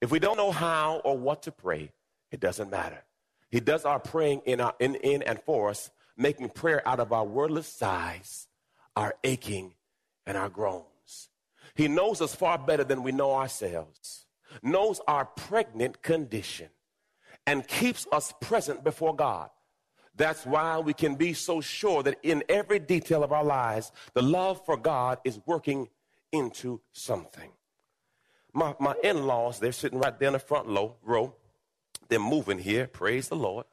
If 0.00 0.12
we 0.12 0.20
don't 0.20 0.36
know 0.36 0.52
how 0.52 1.00
or 1.04 1.18
what 1.18 1.42
to 1.42 1.52
pray, 1.52 1.90
it 2.30 2.38
doesn't 2.38 2.70
matter. 2.70 3.02
He 3.50 3.58
does 3.58 3.84
our 3.84 3.98
praying 3.98 4.42
in, 4.46 4.60
our, 4.60 4.74
in, 4.78 4.94
in 4.94 5.24
and 5.24 5.40
for 5.42 5.70
us, 5.70 5.90
making 6.16 6.50
prayer 6.50 6.86
out 6.86 7.00
of 7.00 7.12
our 7.12 7.24
wordless 7.24 7.66
sighs, 7.66 8.46
our 8.94 9.16
aching, 9.24 9.74
and 10.24 10.36
our 10.36 10.48
groans. 10.48 11.30
He 11.74 11.88
knows 11.88 12.20
us 12.20 12.36
far 12.36 12.56
better 12.56 12.84
than 12.84 13.02
we 13.02 13.10
know 13.10 13.32
ourselves 13.32 14.26
knows 14.62 15.00
our 15.06 15.24
pregnant 15.24 16.02
condition 16.02 16.68
and 17.46 17.66
keeps 17.66 18.06
us 18.12 18.32
present 18.40 18.84
before 18.84 19.14
God. 19.14 19.50
That's 20.16 20.44
why 20.44 20.78
we 20.78 20.92
can 20.92 21.14
be 21.14 21.32
so 21.32 21.60
sure 21.60 22.02
that 22.02 22.18
in 22.22 22.44
every 22.48 22.78
detail 22.78 23.22
of 23.24 23.32
our 23.32 23.44
lives, 23.44 23.92
the 24.12 24.22
love 24.22 24.64
for 24.66 24.76
God 24.76 25.18
is 25.24 25.40
working 25.46 25.88
into 26.32 26.80
something. 26.92 27.50
My, 28.52 28.74
my 28.80 28.94
in 29.02 29.26
laws, 29.26 29.60
they're 29.60 29.72
sitting 29.72 29.98
right 29.98 30.18
there 30.18 30.28
in 30.28 30.32
the 30.32 30.38
front 30.38 30.68
low, 30.68 30.96
row. 31.02 31.34
They're 32.08 32.18
moving 32.18 32.58
here, 32.58 32.86
praise 32.86 33.28
the 33.28 33.36
Lord. 33.36 33.66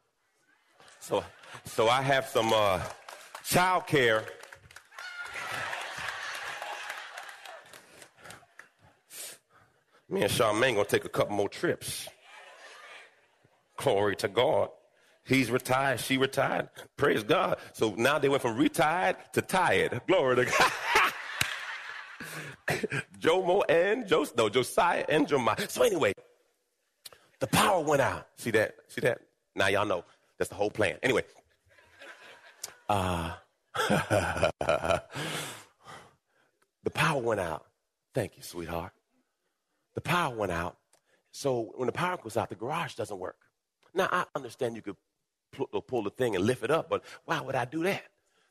So, 0.99 1.23
so 1.65 1.89
I 1.89 2.01
have 2.01 2.27
some 2.27 2.51
uh, 2.53 2.81
child 3.43 3.87
care 3.87 4.23
Me 10.09 10.21
and 10.21 10.31
Charmaine 10.31 10.75
gonna 10.75 10.85
take 10.85 11.03
a 11.03 11.09
couple 11.09 11.35
more 11.35 11.49
trips. 11.49 12.07
Glory 13.75 14.15
to 14.17 14.29
God. 14.29 14.69
He's 15.25 15.51
retired, 15.51 15.99
she 15.99 16.17
retired. 16.17 16.69
Praise 16.95 17.23
God. 17.23 17.57
So 17.73 17.93
now 17.97 18.17
they 18.17 18.29
went 18.29 18.41
from 18.41 18.55
retired 18.55 19.17
to 19.33 19.41
tired. 19.41 19.99
Glory 20.07 20.37
to 20.37 20.45
God. 20.45 20.71
Jomo 23.19 23.63
and 23.69 24.07
Jos 24.07 24.33
no, 24.35 24.49
Josiah 24.49 25.05
and 25.09 25.27
Jemiah. 25.27 25.69
So 25.69 25.83
anyway, 25.83 26.13
the 27.39 27.47
power 27.47 27.81
went 27.81 28.01
out. 28.01 28.27
See 28.37 28.51
that? 28.51 28.75
See 28.87 29.01
that? 29.01 29.19
Now 29.55 29.67
y'all 29.67 29.85
know 29.85 30.03
that's 30.37 30.49
the 30.49 30.55
whole 30.55 30.71
plan. 30.71 30.97
Anyway. 31.03 31.23
Uh, 32.89 33.33
the 33.89 35.01
power 36.93 37.21
went 37.21 37.39
out. 37.39 37.65
Thank 38.13 38.37
you, 38.37 38.43
sweetheart 38.43 38.93
the 39.97 40.01
power 40.01 40.33
went 40.35 40.51
out. 40.51 40.77
So 41.31 41.71
when 41.75 41.87
the 41.87 41.91
power 41.91 42.17
goes 42.21 42.37
out, 42.37 42.49
the 42.49 42.55
garage 42.55 42.93
doesn't 42.93 43.17
work. 43.17 43.37
Now, 43.95 44.07
I 44.11 44.25
understand 44.35 44.75
you 44.75 44.83
could 44.83 44.95
pull 45.87 46.03
the 46.03 46.11
thing 46.11 46.35
and 46.35 46.45
lift 46.45 46.63
it 46.63 46.69
up, 46.69 46.87
but 46.87 47.03
why 47.25 47.41
would 47.41 47.55
I 47.55 47.65
do 47.65 47.81
that? 47.81 48.03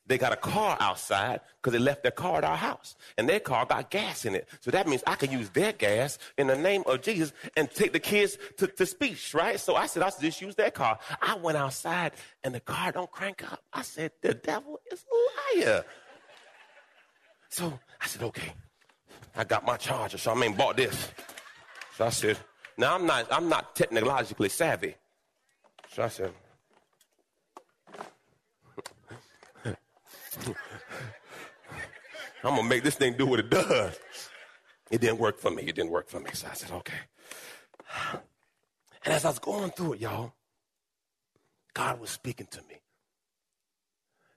They 0.06 0.18
got 0.18 0.32
a 0.32 0.36
car 0.36 0.76
outside 0.78 1.40
because 1.56 1.72
they 1.72 1.80
left 1.80 2.02
their 2.02 2.12
car 2.12 2.38
at 2.38 2.44
our 2.44 2.56
house. 2.56 2.94
And 3.18 3.28
their 3.28 3.40
car 3.40 3.66
got 3.66 3.90
gas 3.90 4.24
in 4.24 4.36
it. 4.36 4.48
So 4.60 4.70
that 4.70 4.86
means 4.86 5.02
I 5.06 5.16
can 5.16 5.32
use 5.32 5.48
their 5.50 5.72
gas 5.72 6.18
in 6.38 6.46
the 6.46 6.54
name 6.56 6.84
of 6.86 7.02
Jesus 7.02 7.32
and 7.56 7.68
take 7.70 7.92
the 7.92 7.98
kids 7.98 8.38
to, 8.58 8.68
to 8.68 8.86
speech, 8.86 9.34
right? 9.34 9.58
So 9.58 9.74
I 9.74 9.86
said, 9.86 10.02
I 10.02 10.10
just 10.20 10.40
use 10.40 10.54
their 10.54 10.70
car. 10.70 10.98
I 11.20 11.34
went 11.34 11.58
outside 11.58 12.12
and 12.44 12.54
the 12.54 12.60
car 12.60 12.92
don't 12.92 13.10
crank 13.10 13.50
up. 13.50 13.62
I 13.72 13.82
said, 13.82 14.12
the 14.22 14.34
devil 14.34 14.80
is 14.92 15.04
a 15.10 15.58
liar. 15.58 15.84
So 17.48 17.78
I 18.00 18.06
said, 18.06 18.22
okay. 18.22 18.52
I 19.34 19.44
got 19.44 19.66
my 19.66 19.76
charger. 19.76 20.18
So 20.18 20.32
I 20.32 20.34
mean, 20.34 20.54
bought 20.54 20.76
this. 20.76 21.10
So 21.96 22.06
I 22.06 22.10
said, 22.10 22.38
now 22.78 22.94
I'm 22.94 23.06
not, 23.06 23.26
I'm 23.30 23.48
not 23.48 23.74
technologically 23.74 24.50
savvy. 24.50 24.94
So 25.92 26.04
I 26.04 26.08
said, 26.08 26.32
I'm 32.44 32.56
gonna 32.56 32.62
make 32.68 32.82
this 32.82 32.94
thing 32.94 33.14
do 33.16 33.26
what 33.26 33.40
it 33.40 33.50
does. 33.50 33.98
It 34.90 35.00
didn't 35.00 35.18
work 35.18 35.38
for 35.38 35.50
me. 35.50 35.64
It 35.64 35.74
didn't 35.74 35.90
work 35.90 36.08
for 36.08 36.20
me. 36.20 36.30
So 36.32 36.46
I 36.50 36.54
said, 36.54 36.70
okay. 36.70 36.94
And 39.04 39.14
as 39.14 39.24
I 39.24 39.28
was 39.28 39.38
going 39.38 39.70
through 39.70 39.94
it, 39.94 40.00
y'all, 40.00 40.32
God 41.74 42.00
was 42.00 42.10
speaking 42.10 42.46
to 42.52 42.60
me. 42.68 42.82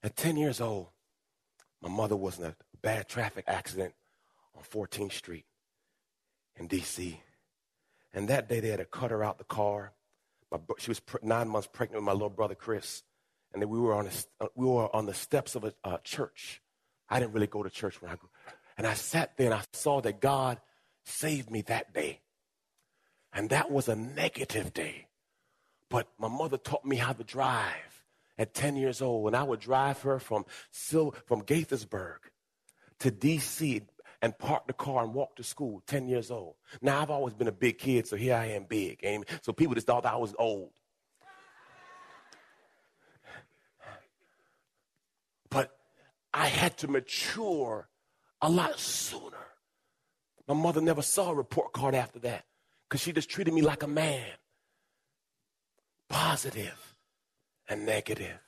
At 0.04 0.16
10 0.16 0.38
years 0.38 0.62
old, 0.62 0.88
my 1.82 1.90
mother 1.90 2.16
was 2.16 2.40
in 2.40 2.46
a 2.46 2.56
bad 2.82 3.08
traffic 3.08 3.46
accident 3.48 3.94
on 4.56 4.64
14th 4.64 5.14
Street 5.14 5.46
in 6.56 6.68
D.C. 6.68 7.22
And 8.14 8.28
that 8.28 8.50
day 8.50 8.60
they 8.60 8.70
had 8.70 8.80
to 8.80 8.86
cut 8.86 9.12
her 9.12 9.24
out 9.24 9.38
the 9.38 9.44
car. 9.44 9.94
My, 10.52 10.58
she 10.78 10.90
was 10.90 11.02
nine 11.22 11.48
months 11.48 11.70
pregnant 11.72 12.02
with 12.02 12.06
my 12.06 12.14
little 12.14 12.30
brother 12.30 12.56
Chris. 12.56 13.04
And 13.54 13.62
then 13.62 13.70
we 13.70 13.80
were 13.80 13.94
on, 13.94 14.08
a, 14.08 14.44
uh, 14.44 14.48
we 14.56 14.66
were 14.66 14.94
on 14.96 15.06
the 15.06 15.14
steps 15.14 15.56
of 15.56 15.64
a 15.64 15.74
uh, 15.84 15.98
church. 16.04 16.62
I 17.10 17.20
didn't 17.20 17.34
really 17.34 17.48
go 17.48 17.64
to 17.64 17.70
church 17.70 18.02
when 18.02 18.12
I 18.12 18.16
grew 18.16 18.30
And 18.78 18.86
I 18.86 18.94
sat 18.94 19.38
there 19.38 19.48
and 19.48 19.56
I 19.56 19.64
saw 19.74 20.02
that 20.02 20.22
God 20.22 20.60
saved 21.06 21.50
me 21.50 21.62
that 21.64 21.94
day. 21.94 22.22
And 23.34 23.50
that 23.50 23.72
was 23.72 23.88
a 23.88 23.96
negative 23.96 24.74
day. 24.74 25.08
But 25.90 26.08
my 26.20 26.28
mother 26.28 26.58
taught 26.58 26.86
me 26.86 26.98
how 26.98 27.14
to 27.14 27.24
drive 27.24 28.04
at 28.38 28.54
10 28.54 28.76
years 28.76 29.02
old. 29.02 29.28
And 29.28 29.36
I 29.36 29.44
would 29.44 29.60
drive 29.60 30.02
her 30.04 30.20
from, 30.20 30.46
from 30.72 31.42
Gaithersburg 31.44 32.18
to 33.00 33.12
D.C 33.12 33.82
and 34.22 34.38
park 34.38 34.68
the 34.68 34.74
car 34.74 35.04
and 35.04 35.14
walk 35.14 35.36
to 35.38 35.44
school, 35.44 35.82
10 35.88 36.08
years 36.08 36.32
old. 36.32 36.56
Now, 36.82 37.02
I've 37.02 37.10
always 37.10 37.34
been 37.34 37.48
a 37.48 37.54
big 37.54 37.78
kid, 37.78 38.08
so 38.08 38.16
here 38.16 38.36
I 38.36 38.48
am 38.48 38.66
big. 38.66 39.00
Amen. 39.04 39.26
So 39.42 39.54
people 39.54 39.76
just 39.76 39.88
thought 39.88 40.06
I 40.06 40.16
was 40.18 40.36
old. 40.38 40.72
But 45.50 45.72
I 46.40 46.46
had 46.46 46.78
to 46.78 46.88
mature 46.88 47.90
a 48.42 48.50
lot 48.50 48.80
sooner. 48.80 49.46
My 50.48 50.54
mother 50.54 50.80
never 50.80 51.02
saw 51.02 51.32
a 51.32 51.36
report 51.36 51.74
card 51.74 51.94
after 51.94 52.18
that 52.20 52.46
because 52.88 53.02
she 53.02 53.12
just 53.12 53.30
treated 53.30 53.54
me 53.54 53.62
like 53.62 53.84
a 53.84 53.88
man 53.88 54.26
positive 56.08 56.96
and 57.68 57.86
negative. 57.86 58.40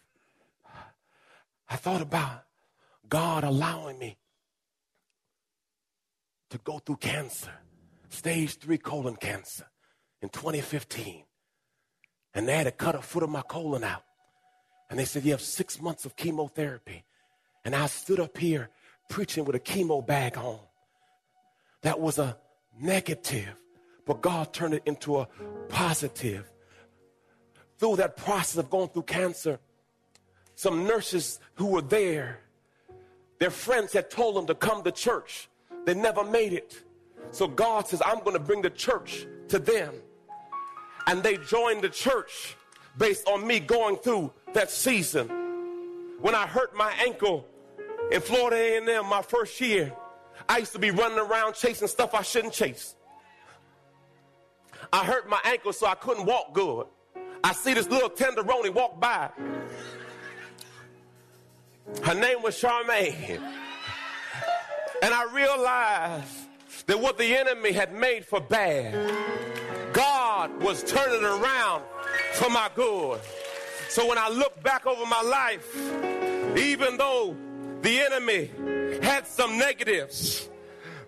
I 1.68 1.76
thought 1.76 2.02
about 2.02 2.46
God 3.10 3.44
allowing 3.44 4.00
me 4.00 4.18
to 6.50 6.60
go 6.60 6.80
through 6.80 6.98
cancer, 6.98 7.52
stage 8.08 8.58
three 8.58 8.78
colon 8.78 9.18
cancer 9.18 9.66
in 10.22 10.30
2015. 10.30 11.26
And 12.34 12.48
they 12.48 12.56
had 12.56 12.64
to 12.64 12.72
cut 12.72 12.96
a 12.96 13.02
foot 13.02 13.24
of 13.24 13.30
my 13.30 13.42
colon 13.42 13.84
out. 13.84 14.04
And 14.90 14.98
they 14.98 15.04
said, 15.04 15.26
You 15.26 15.32
have 15.32 15.42
six 15.42 15.82
months 15.82 16.06
of 16.06 16.16
chemotherapy. 16.16 17.04
And 17.64 17.76
I 17.76 17.86
stood 17.88 18.20
up 18.20 18.38
here 18.38 18.70
preaching 19.10 19.46
with 19.46 19.56
a 19.56 19.60
chemo 19.60 20.06
bag 20.06 20.38
on. 20.38 20.60
That 21.82 22.00
was 22.00 22.18
a 22.18 22.38
negative, 22.80 23.56
but 24.06 24.22
God 24.22 24.54
turned 24.54 24.74
it 24.74 24.84
into 24.86 25.20
a 25.20 25.28
positive. 25.70 26.52
Through 27.78 27.98
that 27.98 28.16
process 28.18 28.58
of 28.58 28.70
going 28.70 28.90
through 28.90 29.04
cancer, 29.04 29.60
some 30.56 30.86
nurses 30.86 31.40
who 31.56 31.68
were 31.68 31.82
there, 31.82 32.40
their 33.40 33.50
friends 33.50 33.94
had 33.94 34.12
told 34.12 34.36
them 34.36 34.46
to 34.48 34.56
come 34.56 34.84
to 34.84 34.92
church. 34.92 35.50
They 35.86 35.96
never 35.96 36.24
made 36.24 36.54
it. 36.54 36.84
So 37.32 37.48
God 37.48 37.88
says, 37.88 38.02
I'm 38.06 38.20
going 38.20 38.34
to 38.34 38.40
bring 38.40 38.62
the 38.62 38.70
church 38.70 39.26
to 39.48 39.58
them. 39.58 39.94
And 41.08 41.24
they 41.24 41.38
joined 41.38 41.82
the 41.82 41.90
church 41.90 42.56
based 42.98 43.28
on 43.28 43.46
me 43.48 43.60
going 43.60 43.98
through 43.98 44.34
that 44.54 44.70
season. 44.70 45.28
When 46.20 46.36
I 46.36 46.46
hurt 46.46 46.76
my 46.76 46.94
ankle 47.04 47.48
in 48.12 48.22
Florida 48.22 48.58
A&M 48.58 49.06
my 49.08 49.22
first 49.22 49.60
year, 49.62 49.92
I 50.48 50.58
used 50.58 50.74
to 50.74 50.80
be 50.80 50.92
running 50.92 51.18
around 51.18 51.54
chasing 51.54 51.88
stuff 51.88 52.14
I 52.14 52.22
shouldn't 52.22 52.54
chase. 52.54 52.96
I 54.92 55.06
hurt 55.06 55.30
my 55.30 55.40
ankle 55.46 55.72
so 55.72 55.88
I 55.88 55.96
couldn't 55.96 56.26
walk 56.26 56.54
good. 56.54 56.88
I 57.44 57.54
see 57.54 57.74
this 57.74 57.88
little 57.88 58.10
tenderoni 58.10 58.74
walk 58.74 59.00
by. 59.00 59.30
Her 62.04 62.14
name 62.14 62.42
was 62.42 62.56
Charmaine. 62.56 63.42
And 65.02 65.14
I 65.14 65.32
realized 65.34 66.28
that 66.88 67.00
what 67.00 67.18
the 67.18 67.36
enemy 67.36 67.72
had 67.72 67.94
made 67.94 68.26
for 68.26 68.42
bad, 68.42 68.94
God 69.94 70.62
was 70.62 70.84
turning 70.84 71.24
around 71.24 71.84
for 72.34 72.50
my 72.50 72.70
good. 72.76 73.22
So 73.90 74.08
when 74.08 74.18
I 74.18 74.30
look 74.30 74.62
back 74.64 74.86
over 74.86 75.06
my 75.06 75.22
life, 75.22 75.76
even 76.58 76.98
though 76.98 77.36
the 77.82 78.00
enemy 78.00 78.50
had 79.02 79.28
some 79.28 79.58
negatives, 79.58 80.50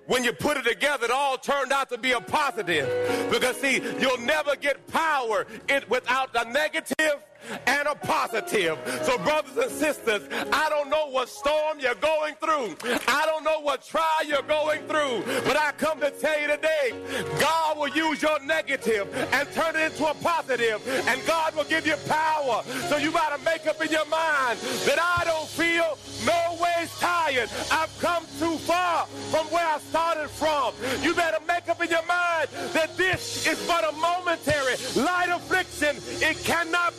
when 0.06 0.24
you 0.24 0.34
put 0.34 0.58
it 0.58 0.66
together, 0.66 1.06
it 1.06 1.12
all 1.12 1.38
turned 1.38 1.72
out 1.72 1.90
to 1.90 1.98
be 1.98 2.12
a 2.12 2.20
positive. 2.20 3.30
Because 3.32 3.56
see, 3.58 3.82
you'll 4.00 4.20
never 4.20 4.56
get 4.56 4.86
power 4.88 5.48
without 5.88 6.30
a 6.36 6.52
negative 6.52 7.24
and 7.68 7.88
a 7.88 7.96
positive. 7.96 8.78
So, 9.04 9.18
brothers 9.20 9.58
and 9.58 9.72
sisters, 9.72 10.24
I 10.52 10.70
don't 10.70 10.90
know 10.90 11.10
what 11.10 11.30
storm 11.30 11.80
you're 11.80 11.96
going 11.96 12.36
through. 12.36 12.76
I 13.08 13.26
don't 13.26 13.44
know 13.44 13.60
what 13.62 13.86
trial 13.86 14.26
you're 14.26 14.42
going 14.44 14.82
through. 14.88 15.24
But 15.44 15.58
I 15.58 15.72
come 15.78 16.00
to 16.02 16.12
tell 16.12 16.40
you 16.40 16.48
today, 16.48 16.94
God 17.40 17.78
will 17.78 17.90
use 17.90 18.22
your 18.22 18.40
negative 18.44 19.08
and 19.32 19.50
turn 19.52 19.76
it 19.76 19.92
into 19.92 20.06
a 20.06 20.14
positive, 20.16 20.82
and 21.08 21.26
God 21.26 21.56
will 21.56 21.66
give 21.66 21.86
you 21.86 21.96
power. 22.08 22.64
So 22.90 22.98
you 22.98 23.12
got 23.12 23.38
to 23.38 23.44
make 23.44 23.68
up 23.68 23.82
in 23.82 23.92
your 23.92 24.06
mind 24.06 24.60
that 24.86 25.00
I 25.00 25.24
don't 25.26 25.48
feel 25.48 25.98
no 26.26 26.58
ways 26.62 26.90
tired. 27.00 27.50
I've 27.72 27.96
come 28.00 28.26
too 28.40 28.58
far 28.60 29.06
from 29.32 29.46
where 29.48 29.68
I 29.68 29.80
started 29.80 30.30
from. 30.30 30.74
You 31.02 31.14
better 31.14 31.40
make 31.48 31.68
up 31.70 31.82
in 31.82 31.90
your 31.90 32.06
mind 32.06 32.50
that 32.74 32.96
this 32.98 33.48
is 33.48 33.66
but 33.68 33.84
a 33.84 33.92
momentary 33.94 34.76
light 34.96 35.30
affliction. 35.30 35.98
It 36.22 36.38
cannot 36.44 36.93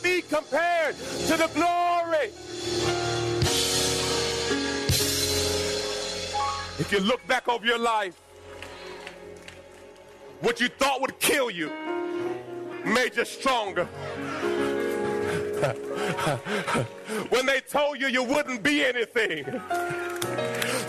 to 1.27 1.37
the 1.37 1.47
glory. 1.53 2.31
If 6.77 6.91
you 6.91 6.99
look 6.99 7.25
back 7.25 7.47
over 7.47 7.65
your 7.65 7.79
life, 7.79 8.19
what 10.41 10.59
you 10.61 10.67
thought 10.67 11.01
would 11.01 11.17
kill 11.19 11.49
you 11.49 11.71
made 12.85 13.15
you 13.15 13.25
stronger. 13.25 13.85
when 17.29 17.47
they 17.47 17.59
told 17.61 17.99
you 17.99 18.07
you 18.07 18.23
wouldn't 18.23 18.61
be 18.61 18.85
anything, 18.85 19.45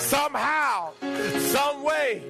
somehow, 0.07 0.92
some 1.38 1.83
way, 1.83 2.23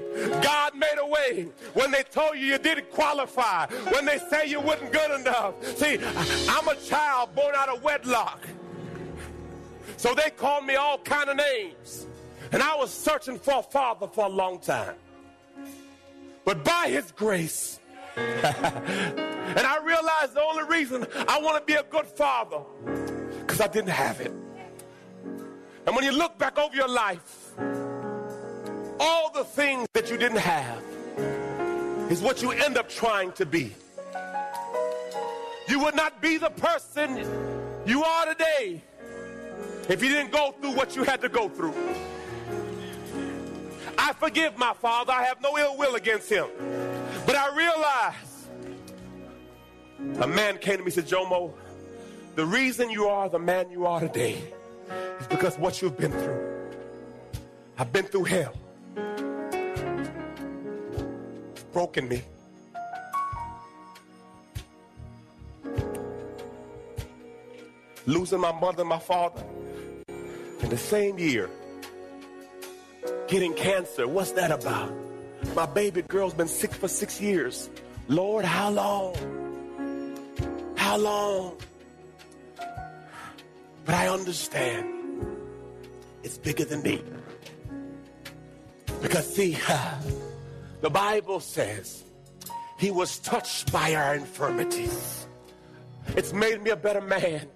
God 0.42 0.74
made 0.74 0.96
a 0.98 1.06
way. 1.06 1.48
When 1.74 1.90
they 1.90 2.02
told 2.04 2.36
you 2.36 2.46
you 2.46 2.58
didn't 2.58 2.90
qualify, 2.90 3.66
when 3.92 4.04
they 4.06 4.18
say 4.30 4.46
you 4.46 4.60
wasn't 4.60 4.92
good 4.92 5.20
enough. 5.20 5.54
See, 5.76 5.98
I'm 6.48 6.68
a 6.68 6.76
child 6.76 7.34
born 7.34 7.54
out 7.56 7.68
of 7.68 7.82
wedlock. 7.82 8.46
So 9.98 10.14
they 10.14 10.30
called 10.30 10.64
me 10.64 10.76
all 10.76 10.98
kind 10.98 11.28
of 11.28 11.36
names. 11.36 12.06
And 12.52 12.62
I 12.62 12.76
was 12.76 12.92
searching 12.92 13.38
for 13.38 13.58
a 13.58 13.62
father 13.62 14.06
for 14.06 14.26
a 14.26 14.28
long 14.28 14.60
time. 14.60 14.94
But 16.44 16.64
by 16.64 16.88
his 16.88 17.10
grace, 17.12 17.80
and 18.16 19.66
I 19.66 19.78
realized 19.82 20.34
the 20.34 20.42
only 20.42 20.64
reason 20.64 21.06
I 21.28 21.40
want 21.40 21.58
to 21.58 21.64
be 21.64 21.78
a 21.78 21.82
good 21.82 22.06
father, 22.06 22.60
because 23.40 23.60
I 23.60 23.66
didn't 23.66 23.90
have 23.90 24.20
it. 24.20 24.32
And 25.86 25.94
when 25.94 26.04
you 26.04 26.12
look 26.12 26.38
back 26.38 26.58
over 26.58 26.74
your 26.74 26.88
life, 26.88 27.45
all 29.00 29.30
the 29.32 29.44
things 29.44 29.86
that 29.92 30.10
you 30.10 30.16
didn't 30.16 30.38
have 30.38 30.82
is 32.10 32.22
what 32.22 32.42
you 32.42 32.52
end 32.52 32.76
up 32.76 32.88
trying 32.88 33.32
to 33.32 33.46
be. 33.46 33.72
You 35.68 35.80
would 35.80 35.94
not 35.94 36.20
be 36.20 36.38
the 36.38 36.50
person 36.50 37.26
you 37.84 38.04
are 38.04 38.26
today 38.26 38.82
if 39.88 40.02
you 40.02 40.08
didn't 40.08 40.32
go 40.32 40.54
through 40.60 40.72
what 40.72 40.96
you 40.96 41.04
had 41.04 41.20
to 41.22 41.28
go 41.28 41.48
through. 41.48 41.74
I 43.98 44.12
forgive 44.12 44.56
my 44.58 44.72
father. 44.74 45.12
I 45.12 45.24
have 45.24 45.40
no 45.40 45.56
ill 45.58 45.76
will 45.76 45.94
against 45.94 46.28
him. 46.28 46.46
But 47.26 47.36
I 47.36 47.56
realize 47.56 48.36
a 50.20 50.26
man 50.26 50.58
came 50.58 50.78
to 50.78 50.82
me 50.82 50.86
and 50.86 50.94
said, 50.94 51.06
Jomo, 51.06 51.52
the 52.34 52.44
reason 52.44 52.90
you 52.90 53.06
are 53.06 53.28
the 53.28 53.38
man 53.38 53.70
you 53.70 53.86
are 53.86 54.00
today 54.00 54.42
is 55.20 55.26
because 55.26 55.58
what 55.58 55.80
you've 55.80 55.96
been 55.96 56.12
through. 56.12 56.55
I've 57.78 57.92
been 57.92 58.06
through 58.06 58.24
hell. 58.24 58.54
Broken 61.72 62.08
me. 62.08 62.22
Losing 68.06 68.40
my 68.40 68.52
mother 68.52 68.80
and 68.80 68.88
my 68.88 68.98
father 68.98 69.44
in 70.60 70.70
the 70.70 70.78
same 70.78 71.18
year. 71.18 71.50
Getting 73.28 73.52
cancer. 73.54 74.08
What's 74.08 74.32
that 74.32 74.50
about? 74.50 74.92
My 75.54 75.66
baby 75.66 76.02
girl's 76.02 76.32
been 76.32 76.48
sick 76.48 76.72
for 76.72 76.88
six 76.88 77.20
years. 77.20 77.68
Lord, 78.08 78.44
how 78.44 78.70
long? 78.70 79.16
How 80.76 80.96
long? 80.96 81.56
But 83.84 83.94
I 83.94 84.08
understand 84.08 84.86
it's 86.22 86.38
bigger 86.38 86.64
than 86.64 86.82
me. 86.82 87.02
Because, 89.06 89.36
see, 89.36 89.56
the 90.80 90.90
Bible 90.90 91.38
says 91.38 92.02
he 92.76 92.90
was 92.90 93.20
touched 93.20 93.70
by 93.72 93.94
our 93.94 94.16
infirmities. 94.16 95.28
It's 96.16 96.32
made 96.32 96.60
me 96.60 96.70
a 96.70 96.76
better 96.76 97.00
man. 97.00 97.46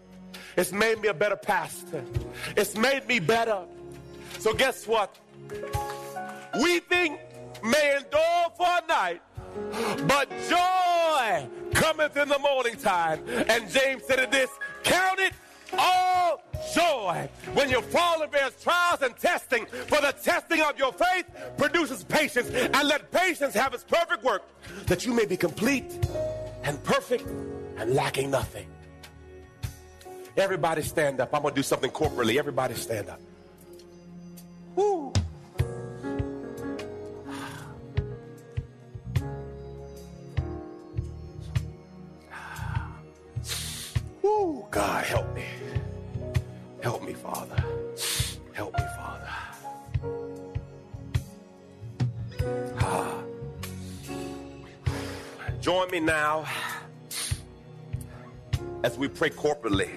It's 0.56 0.70
made 0.70 1.00
me 1.00 1.08
a 1.08 1.14
better 1.14 1.34
pastor. 1.34 2.04
It's 2.56 2.76
made 2.76 3.04
me 3.08 3.18
better. 3.18 3.64
So, 4.38 4.54
guess 4.54 4.86
what? 4.86 5.18
Weeping 6.62 7.18
may 7.64 7.96
endure 7.96 8.46
for 8.56 8.68
a 8.68 8.86
night, 8.86 9.20
but 10.06 10.30
joy 10.48 11.48
cometh 11.74 12.16
in 12.16 12.28
the 12.28 12.38
morning 12.38 12.76
time. 12.76 13.24
And 13.28 13.68
James 13.68 14.04
said 14.04 14.20
it 14.20 14.30
this 14.30 14.50
count 14.84 15.18
it 15.18 15.32
all 15.78 16.42
joy 16.74 17.28
when 17.54 17.70
you 17.70 17.80
fall 17.82 18.22
in 18.22 18.30
various 18.30 18.60
trials 18.62 19.02
and 19.02 19.16
testing, 19.16 19.66
for 19.66 20.00
the 20.00 20.14
testing 20.22 20.60
of 20.62 20.78
your 20.78 20.92
faith 20.92 21.26
produces 21.56 22.04
patience, 22.04 22.48
and 22.50 22.88
let 22.88 23.10
patience 23.10 23.54
have 23.54 23.74
its 23.74 23.84
perfect 23.84 24.22
work, 24.24 24.42
that 24.86 25.04
you 25.04 25.12
may 25.12 25.24
be 25.24 25.36
complete 25.36 26.06
and 26.62 26.82
perfect 26.84 27.26
and 27.78 27.94
lacking 27.94 28.30
nothing. 28.30 28.66
Everybody 30.36 30.82
stand 30.82 31.20
up. 31.20 31.34
I'm 31.34 31.42
to 31.42 31.50
do 31.50 31.62
something 31.62 31.90
corporately. 31.90 32.38
Everybody 32.38 32.74
stand 32.74 33.08
up. 33.10 33.20
Woo, 34.76 35.09
now 56.10 56.44
as 58.82 58.98
we 58.98 59.06
pray 59.06 59.30
corporately. 59.30 59.88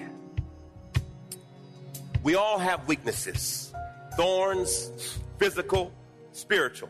We 2.22 2.36
all 2.36 2.56
have 2.60 2.86
weaknesses 2.86 3.74
thorns, 4.16 5.18
physical, 5.40 5.90
spiritual, 6.30 6.88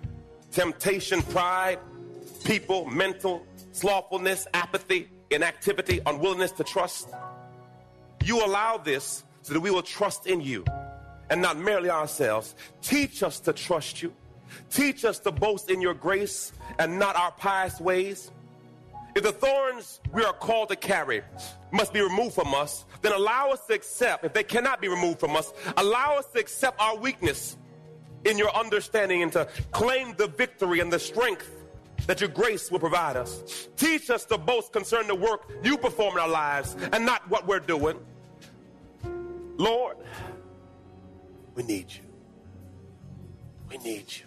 temptation, 0.52 1.22
pride, 1.22 1.78
people, 2.44 2.84
mental, 2.84 3.46
slothfulness, 3.72 4.46
apathy, 4.52 5.08
inactivity, 5.30 6.00
unwillingness 6.04 6.52
to 6.52 6.64
trust. 6.64 7.08
You 8.24 8.44
allow 8.44 8.76
this 8.76 9.24
so 9.40 9.54
that 9.54 9.60
we 9.60 9.70
will 9.70 9.82
trust 9.98 10.26
in 10.26 10.42
you 10.42 10.66
and 11.30 11.40
not 11.40 11.56
merely 11.56 11.88
ourselves. 11.88 12.54
Teach 12.82 13.22
us 13.22 13.40
to 13.40 13.54
trust 13.54 14.02
you. 14.02 14.12
Teach 14.70 15.06
us 15.06 15.18
to 15.20 15.32
boast 15.32 15.70
in 15.70 15.80
your 15.80 15.94
grace 15.94 16.52
and 16.78 16.98
not 16.98 17.16
our 17.16 17.32
pious 17.32 17.80
ways. 17.80 18.30
If 19.14 19.22
the 19.22 19.32
thorns 19.32 20.00
we 20.12 20.24
are 20.24 20.32
called 20.32 20.70
to 20.70 20.76
carry 20.76 21.22
must 21.70 21.92
be 21.92 22.00
removed 22.00 22.34
from 22.34 22.52
us, 22.52 22.84
then 23.00 23.12
allow 23.12 23.50
us 23.50 23.64
to 23.66 23.74
accept, 23.74 24.24
if 24.24 24.32
they 24.32 24.42
cannot 24.42 24.80
be 24.80 24.88
removed 24.88 25.20
from 25.20 25.36
us, 25.36 25.52
allow 25.76 26.16
us 26.16 26.26
to 26.32 26.40
accept 26.40 26.80
our 26.80 26.96
weakness 26.96 27.56
in 28.24 28.38
your 28.38 28.54
understanding 28.56 29.22
and 29.22 29.32
to 29.32 29.46
claim 29.70 30.14
the 30.16 30.26
victory 30.26 30.80
and 30.80 30.92
the 30.92 30.98
strength 30.98 31.50
that 32.06 32.20
your 32.20 32.28
grace 32.28 32.70
will 32.70 32.80
provide 32.80 33.16
us. 33.16 33.68
Teach 33.76 34.10
us 34.10 34.24
to 34.26 34.36
boast 34.36 34.72
concerning 34.72 35.08
the 35.08 35.14
work 35.14 35.50
you 35.62 35.78
perform 35.78 36.14
in 36.14 36.20
our 36.20 36.28
lives 36.28 36.76
and 36.92 37.06
not 37.06 37.28
what 37.30 37.46
we're 37.46 37.60
doing. 37.60 37.98
Lord, 39.56 39.96
we 41.54 41.62
need 41.62 41.86
you. 41.92 42.02
We 43.68 43.78
need 43.78 44.06
you. 44.08 44.24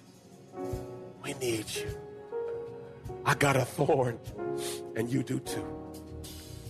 We 1.24 1.34
need 1.34 1.66
you. 1.70 2.07
I 3.26 3.34
got 3.36 3.56
a 3.56 3.66
thorn, 3.66 4.20
and 4.96 5.10
you 5.10 5.24
do 5.24 5.40
too. 5.40 5.66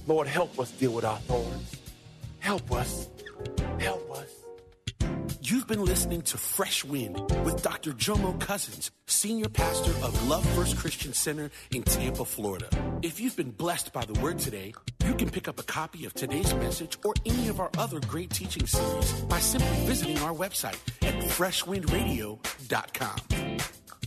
Lord, 0.07 0.27
help 0.27 0.59
us 0.59 0.71
deal 0.71 0.93
with 0.93 1.05
our 1.05 1.17
thorns. 1.19 1.75
Help 2.39 2.71
us. 2.71 3.09
Help 3.79 4.11
us. 4.11 4.33
You've 5.41 5.67
been 5.67 5.85
listening 5.85 6.21
to 6.23 6.37
Fresh 6.37 6.83
Wind 6.83 7.15
with 7.45 7.61
Dr. 7.61 7.93
Jomo 7.93 8.37
Cousins, 8.39 8.91
Senior 9.05 9.47
Pastor 9.47 9.91
of 10.03 10.27
Love 10.27 10.45
First 10.49 10.75
Christian 10.77 11.13
Center 11.13 11.49
in 11.71 11.83
Tampa, 11.83 12.25
Florida. 12.25 12.67
If 13.01 13.21
you've 13.21 13.37
been 13.37 13.51
blessed 13.51 13.93
by 13.93 14.03
the 14.03 14.19
word 14.19 14.39
today, 14.39 14.73
you 15.05 15.13
can 15.13 15.29
pick 15.29 15.47
up 15.47 15.57
a 15.59 15.63
copy 15.63 16.03
of 16.05 16.13
today's 16.13 16.53
message 16.55 16.97
or 17.05 17.13
any 17.25 17.47
of 17.47 17.61
our 17.61 17.69
other 17.77 18.01
great 18.01 18.31
teaching 18.31 18.67
series 18.67 19.13
by 19.21 19.39
simply 19.39 19.85
visiting 19.85 20.17
our 20.19 20.33
website 20.33 20.79
at 21.01 21.13
freshwindradio.com. 21.23 23.76